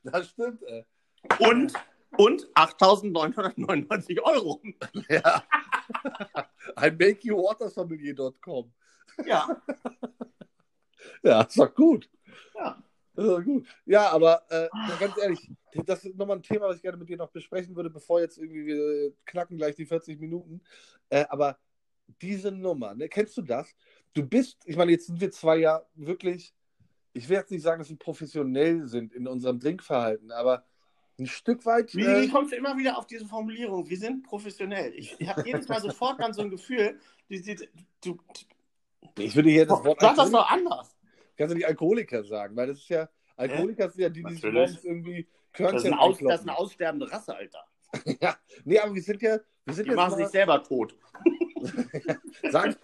[0.05, 0.85] Das stimmt, ey.
[1.39, 1.73] Und,
[2.17, 4.61] und 8.999 Euro.
[5.09, 5.45] Ja.
[6.77, 8.73] Ein makeyouwatersommelier.com.
[9.25, 9.63] Ja,
[11.23, 12.09] Ja, ist doch gut.
[12.55, 12.83] ja.
[13.15, 13.69] Das ist doch gut.
[13.85, 14.69] Ja, aber äh,
[14.99, 15.51] ganz ehrlich,
[15.85, 18.39] das ist nochmal ein Thema, was ich gerne mit dir noch besprechen würde, bevor jetzt
[18.39, 20.63] irgendwie wir knacken gleich die 40 Minuten.
[21.11, 21.59] Äh, aber
[22.21, 23.75] diese Nummer, ne, kennst du das?
[24.15, 26.55] Du bist, ich meine, jetzt sind wir zwei ja wirklich,
[27.13, 30.65] ich will jetzt nicht sagen, dass wir professionell sind in unserem Trinkverhalten, aber
[31.19, 31.95] ein Stück weit.
[31.95, 33.89] Wie, äh, wie kommst du immer wieder auf diese Formulierung?
[33.89, 34.93] Wir sind professionell.
[34.95, 36.99] Ich, ich habe jedes Mal sofort dann so ein Gefühl,
[37.29, 37.57] die, die,
[38.03, 38.19] du,
[39.19, 40.97] ich würde hier das Wort sag das doch anders.
[41.37, 44.45] kannst du nicht Alkoholiker sagen, weil das ist ja, Alkoholiker sind ja die, die sich
[44.45, 47.65] irgendwie Das ist, Körnchen ein Aus, das ist eine aussterbende Rasse, Alter.
[48.21, 50.97] Ja, nee, aber wir sind ja, wir sind Die machen mal, sich selber tot.
[52.51, 52.77] sagen,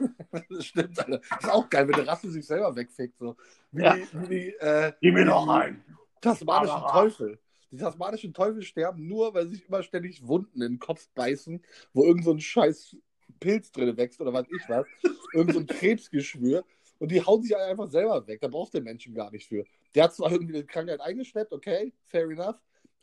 [0.50, 1.18] das stimmt, Alter.
[1.30, 3.36] Das ist auch geil, wenn eine Rasse sich selber wegfickt, so.
[3.72, 3.94] Wie Ja.
[3.96, 5.84] die, wie die äh, Gib mir noch ein.
[6.20, 7.38] tasmanischen Aber- Teufel.
[7.70, 11.60] Die tasmanischen Teufel sterben nur, weil sie sich immer ständig Wunden in den Kopf beißen,
[11.92, 12.96] wo irgend so ein scheiß
[13.40, 14.86] Pilz drin wächst oder was ich was.
[15.34, 16.64] irgend so ein Krebsgeschwür.
[16.98, 18.40] Und die hauen sich einfach selber weg.
[18.40, 19.64] Da brauchst du den Menschen gar nicht für.
[19.94, 22.56] Der hat zwar irgendwie eine Krankheit eingeschleppt, okay, fair enough,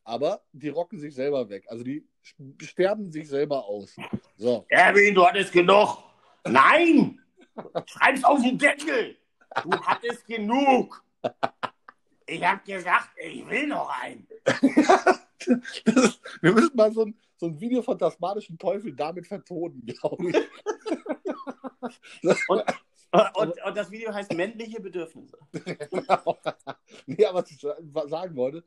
[0.04, 1.66] aber die rocken sich selber weg.
[1.68, 2.06] Also die
[2.62, 3.96] sterben sich selber aus.
[4.38, 4.66] So.
[4.70, 6.04] Erwin, du hattest genug.
[6.46, 7.20] Nein!
[7.86, 9.18] Schreib's auf den Deckel!
[9.64, 11.04] Du hattest genug!
[12.28, 14.28] Ich hab gesagt, ich will noch einen.
[15.86, 20.30] Ist, wir müssen mal so ein, so ein Video von tasmanischen Teufel damit vertonen, glaube
[20.30, 20.36] ich.
[23.36, 25.38] Und, und das Video heißt männliche Bedürfnisse.
[27.06, 28.64] nee, aber was ich sagen wollte,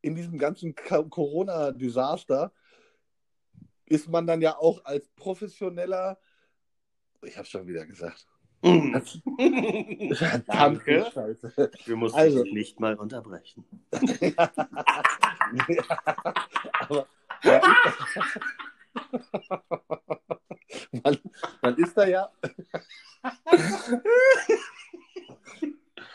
[0.00, 2.52] in diesem ganzen Corona-Desaster
[3.86, 6.18] ist man dann ja auch als professioneller,
[7.22, 8.26] ich habe schon wieder gesagt,
[8.62, 9.22] verdammte
[10.46, 11.10] Danke.
[11.12, 11.70] Scheiße.
[11.84, 12.42] Wir mussten Also.
[12.42, 13.64] dich nicht mal unterbrechen.
[16.72, 17.06] aber
[21.04, 21.18] man,
[21.62, 22.28] man ist da ja.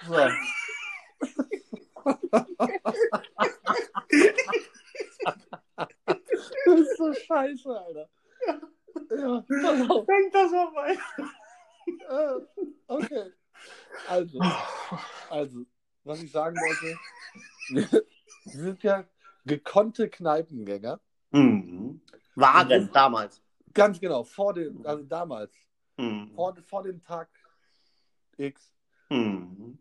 [0.06, 0.14] so.
[6.66, 8.10] Das ist so scheiße, Alter.
[8.46, 10.06] Ja, pass auf.
[10.06, 10.98] Denk das vorbei.
[12.10, 12.40] Äh,
[12.88, 13.32] Okay.
[14.08, 14.40] Also,
[15.30, 15.66] also,
[16.04, 16.98] was ich sagen wollte,
[17.70, 18.04] wir,
[18.46, 19.06] wir sind ja
[19.46, 21.00] gekonnte Kneipengänger.
[21.32, 22.02] Mhm.
[22.36, 23.42] Waren damals.
[23.74, 25.54] Ganz genau, vor dem, also damals,
[25.98, 26.32] Mhm.
[26.36, 27.30] vor, vor dem Tag
[28.38, 28.72] X.
[29.10, 29.78] Mhm.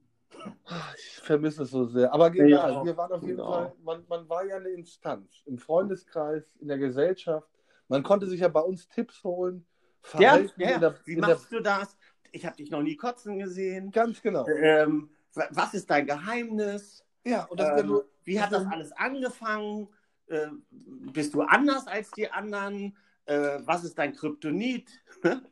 [0.97, 2.13] Ich vermisse es so sehr.
[2.13, 3.45] Aber egal, Ja, wir waren auf jeden ja.
[3.45, 7.49] Fall, man, man war ja eine Instanz im Freundeskreis, in der Gesellschaft.
[7.89, 9.67] Man konnte sich ja bei uns Tipps holen.
[10.19, 10.79] Ja, Verhalten ja.
[10.79, 11.97] der, Wie in der, machst du das?
[12.33, 13.91] Ich habe dich noch nie kotzen gesehen.
[13.91, 14.47] ganz genau.
[14.49, 17.05] Ähm, wa- was ist dein Geheimnis?
[17.25, 19.89] Ja, und das Ähm, nur, wie hat das alles angefangen?
[20.27, 22.97] Äh, bist du anders als die anderen?
[23.27, 24.91] Äh, was ist dein Kryptonit?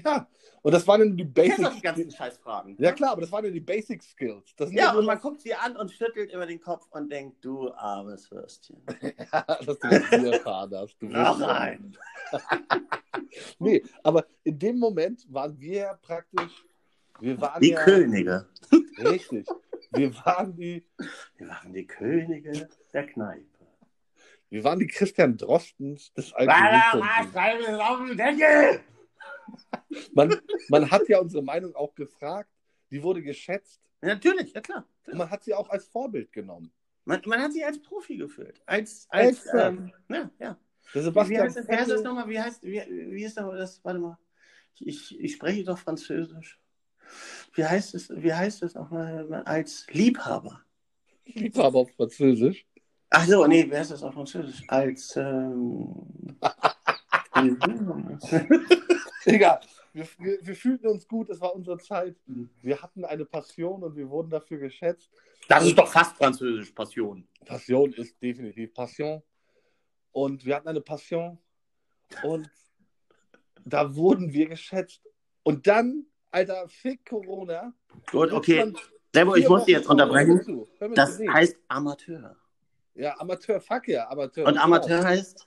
[0.04, 0.26] ja,
[0.62, 2.76] und das waren dann die Du doch die Basic ganzen Scheißfragen.
[2.78, 4.54] Ja klar, aber das waren ja die Basic Skills.
[4.70, 8.30] Ja, und man guckt sie an und schüttelt über den Kopf und denkt, du armes
[8.30, 8.82] Würstchen.
[9.66, 9.88] dass du
[10.32, 10.96] erfahren hast.
[11.00, 11.96] Du Noch ein.
[13.58, 16.64] Nee, aber in dem Moment waren wir ja praktisch,
[17.20, 18.48] wir waren Die ja Könige.
[18.98, 19.46] richtig.
[19.92, 20.84] Wir waren die,
[21.36, 23.44] Wir waren die Könige der Kneipe.
[24.48, 27.00] wir waren die Christian Drostens des Warte
[30.14, 32.50] Man, man hat ja unsere Meinung auch gefragt,
[32.90, 34.86] die wurde geschätzt natürlich, ja klar.
[35.06, 36.72] und man hat sie auch als Vorbild genommen.
[37.04, 38.62] Man, man hat sich als Profi gefühlt.
[38.66, 40.58] Als, als ähm, ja, ja.
[40.94, 42.28] Der Wie Sebastian heißt das, wie heißt das nochmal?
[42.28, 44.18] Wie heißt, wie, wie ist das, warte mal.
[44.78, 46.60] Ich, ich spreche doch Französisch.
[47.54, 50.62] Wie heißt es, wie heißt es nochmal als Liebhaber?
[51.24, 52.66] Liebhaber auf Französisch.
[53.10, 54.62] Ach so, nee, wie heißt das auf Französisch?
[54.68, 56.38] Als, ähm,
[59.24, 59.60] Egal.
[59.92, 62.16] Wir, wir, wir fühlten uns gut, es war unsere Zeit.
[62.62, 65.10] Wir hatten eine Passion und wir wurden dafür geschätzt.
[65.48, 67.26] das ist doch fast Französisch, Passion.
[67.44, 69.22] Passion ist definitiv Passion.
[70.12, 71.38] Und wir hatten eine Passion
[72.22, 72.50] und
[73.64, 75.02] da wurden wir geschätzt.
[75.42, 77.72] Und dann, Alter, fick Corona.
[78.10, 78.72] Gut, okay.
[79.12, 80.66] Sebo, ich muss dich jetzt unterbrechen.
[80.94, 82.36] Das heißt Amateur.
[82.94, 84.46] Ja, Amateur, fuck ja, Amateur.
[84.46, 85.46] Und Amateur heißt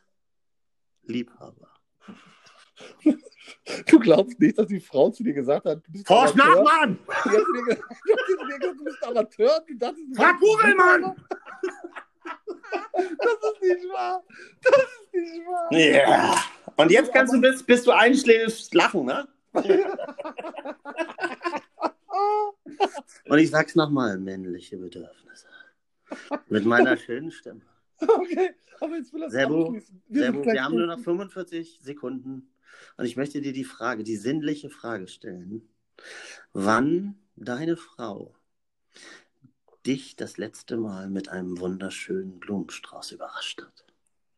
[1.03, 1.69] Liebhaber.
[3.87, 6.63] Du glaubst nicht, dass die Frau zu dir gesagt hat, du bist Forsch nach, Amateur?
[6.63, 6.99] Mann!
[7.25, 9.63] Die hat zu dir gesagt, du bist Amateur.
[9.67, 10.35] Du dachtest, du Frag
[10.77, 11.15] Mann!
[12.93, 14.23] Das ist nicht wahr.
[14.63, 15.73] Das ist nicht wahr.
[15.73, 16.35] Ja.
[16.77, 19.27] Und jetzt kannst du, bis, bis du einschläfst, lachen, ne?
[23.25, 25.47] Und ich sag's nochmal, männliche Bedürfnisse.
[26.49, 27.61] Mit meiner schönen Stimme.
[27.99, 29.77] Okay, aber jetzt will er es Servo,
[30.09, 32.52] Servo, wir haben nur noch 45 Sekunden.
[32.97, 35.67] Und ich möchte dir die Frage, die sinnliche Frage stellen.
[36.53, 38.35] Wann deine Frau
[39.85, 43.85] dich das letzte Mal mit einem wunderschönen Blumenstrauß überrascht hat?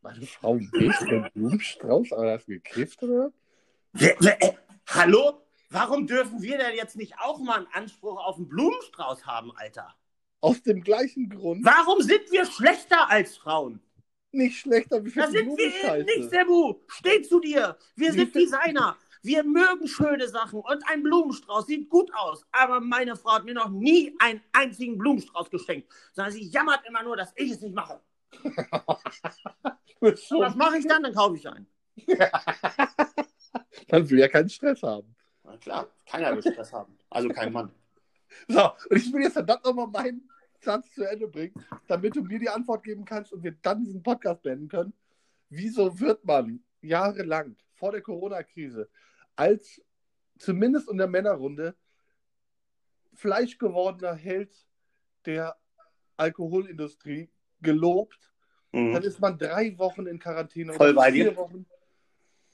[0.02, 3.32] Meine Frau mich den Blumenstrauß, aber hast du gekifft oder?
[3.98, 4.54] Äh,
[4.88, 5.42] hallo?
[5.70, 9.96] Warum dürfen wir denn jetzt nicht auch mal einen Anspruch auf einen Blumenstrauß haben, Alter?
[10.42, 11.66] Aus dem gleichen Grund.
[11.66, 13.82] Warum sind wir schlechter als Frauen?
[14.36, 16.76] Nicht schlechter wie Da sind wir eben nicht, Sebu.
[16.88, 17.78] Steh zu dir.
[17.96, 18.98] Wir Wie sind Designer.
[19.22, 22.46] Wir mögen schöne Sachen und ein Blumenstrauß sieht gut aus.
[22.52, 27.02] Aber meine Frau hat mir noch nie einen einzigen Blumenstrauß geschenkt, sondern sie jammert immer
[27.02, 28.02] nur, dass ich es nicht mache.
[30.02, 31.02] Und was mache ich dann?
[31.02, 31.66] Dann kaufe ich einen.
[33.90, 35.16] Man will ja keinen Stress haben.
[35.44, 36.98] Na klar, keiner will Stress haben.
[37.10, 37.72] Also kein Mann.
[38.50, 40.30] So, und ich will jetzt verdammt nochmal meinen
[40.66, 41.54] Satz zu Ende bringen,
[41.88, 44.94] damit du mir die Antwort geben kannst und wir dann diesen Podcast beenden können.
[45.50, 48.90] Wieso wird man jahrelang vor der Corona-Krise
[49.36, 49.82] als
[50.38, 51.76] zumindest in der Männerrunde
[53.14, 54.54] fleischgewordener Held
[55.26, 55.56] der
[56.18, 57.30] Alkoholindustrie
[57.62, 58.32] gelobt?
[58.72, 58.96] Dann Mhm.
[58.98, 61.38] ist man drei Wochen in Quarantäne Voll oder bei vier dir.
[61.38, 61.66] Wochen.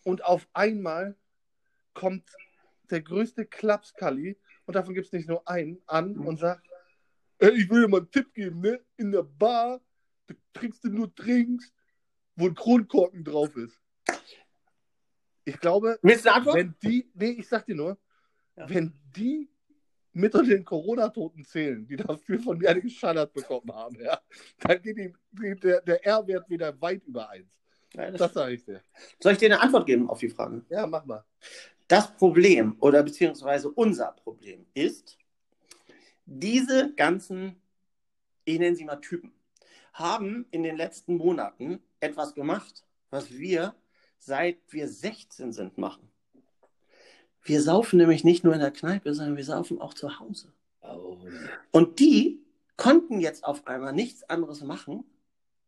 [0.04, 1.16] Und auf einmal
[1.94, 2.30] kommt
[2.92, 4.38] der größte Klapskalli,
[4.68, 6.28] und davon gibt es nicht nur einen, an Mhm.
[6.28, 6.71] und sagt, "Ey,
[7.50, 8.80] ich will dir mal einen Tipp geben, ne?
[8.98, 9.82] In der Bar,
[10.28, 11.74] da trinkst du nur Drinks,
[12.36, 13.80] wo ein Kronkorken drauf ist.
[15.44, 17.98] Ich glaube, wenn die, nee, ich sag dir nur,
[18.56, 18.70] Ja.
[18.70, 19.50] wenn die
[20.14, 24.20] mit unter den Corona-Toten zählen, die dafür von mir eine geschallert bekommen haben, ja,
[24.60, 27.50] dann geht die, die, der, der R-Wert wieder weit über eins.
[27.94, 28.82] Ja, das Das sage ich dir.
[29.20, 30.64] Soll ich dir eine Antwort geben auf die Frage?
[30.70, 31.26] Ja, mach mal.
[31.88, 35.18] Das Problem oder beziehungsweise unser Problem ist,
[36.40, 37.56] diese ganzen,
[38.46, 39.34] ich nenne sie mal Typen,
[39.94, 43.76] haben in den letzten Monaten etwas gemacht, was wir
[44.18, 46.10] seit wir 16 sind machen.
[47.44, 50.54] Wir saufen nämlich nicht nur in der Kneipe, sondern wir saufen auch zu Hause.
[50.82, 51.18] Oh,
[51.72, 52.40] Und die
[52.78, 55.04] konnten jetzt auf einmal nichts anderes machen,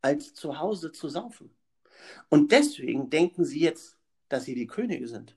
[0.01, 1.49] als zu Hause zu saufen.
[2.29, 3.97] Und deswegen denken sie jetzt,
[4.29, 5.35] dass sie die Könige sind.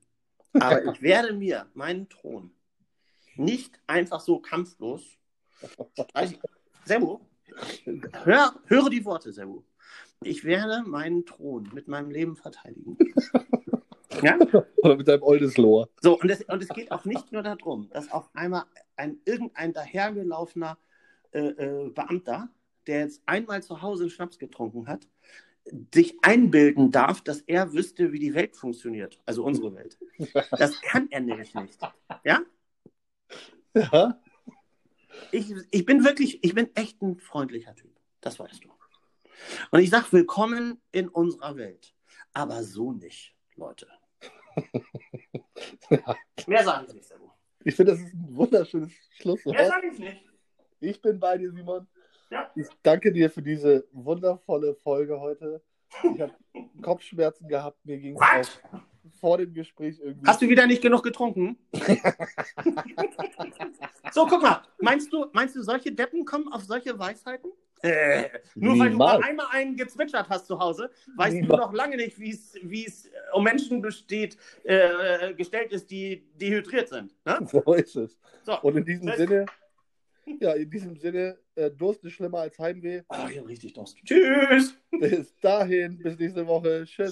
[0.52, 2.50] Aber ich werde mir meinen Thron
[3.38, 5.02] nicht einfach so kampflos.
[6.12, 6.36] Also,
[6.84, 7.20] Servo,
[8.24, 9.64] hör, höre die Worte, Servo.
[10.22, 12.96] Ich werde meinen Thron mit meinem Leben verteidigen.
[14.22, 14.38] Ja?
[14.78, 15.90] Oder mit deinem Oldeslohr.
[16.00, 18.64] So, und es, und es geht auch nicht nur darum, dass auf einmal
[18.96, 20.78] ein irgendein dahergelaufener
[21.32, 22.48] äh, äh, Beamter,
[22.86, 25.06] der jetzt einmal zu Hause einen Schnaps getrunken hat,
[25.92, 29.20] sich einbilden darf, dass er wüsste, wie die Welt funktioniert.
[29.26, 29.98] Also unsere Welt.
[30.52, 31.78] Das kann er nämlich nicht.
[32.24, 32.40] Ja?
[33.76, 34.18] Ja?
[35.32, 37.94] Ich, ich bin wirklich, ich bin echt ein freundlicher Typ.
[38.20, 38.72] Das weißt du.
[39.70, 41.94] Und ich sage, willkommen in unserer Welt.
[42.32, 43.86] Aber so nicht, Leute.
[46.46, 47.32] Mehr sage ich nicht, Servo.
[47.64, 49.58] Ich finde, das ist ein wunderschönes Mehr Schlusswort.
[49.58, 50.24] sage ich nicht.
[50.80, 51.86] Ich bin bei dir, Simon.
[52.30, 52.50] Ja.
[52.56, 55.62] Ich danke dir für diese wundervolle Folge heute.
[56.14, 56.32] Ich habe
[56.82, 57.78] Kopfschmerzen gehabt.
[57.84, 58.60] Mir ging es
[59.20, 60.26] vor dem Gespräch irgendwie.
[60.26, 61.56] Hast du wieder nicht genug getrunken?
[64.12, 64.62] so, guck mal.
[64.80, 67.50] Meinst du, meinst du, solche Deppen kommen auf solche Weisheiten?
[67.82, 69.20] Äh, nur weil du Niemals.
[69.20, 71.60] mal einmal einen gezwitschert hast zu Hause, weißt du Niemals.
[71.60, 76.88] noch lange nicht, wie es wie es um Menschen besteht, äh, gestellt ist, die dehydriert
[76.88, 77.14] sind.
[77.26, 77.38] Ne?
[77.50, 78.18] So ist es.
[78.44, 78.58] So.
[78.62, 79.46] Und in diesem Das- Sinne,
[80.40, 83.02] ja, in diesem Sinne, äh, Durst ist schlimmer als Heimweh.
[83.08, 83.96] Oh, ich hab richtig Durst.
[84.04, 84.74] Tschüss.
[84.90, 86.84] Bis dahin, bis nächste Woche.
[86.86, 87.10] Tschüss.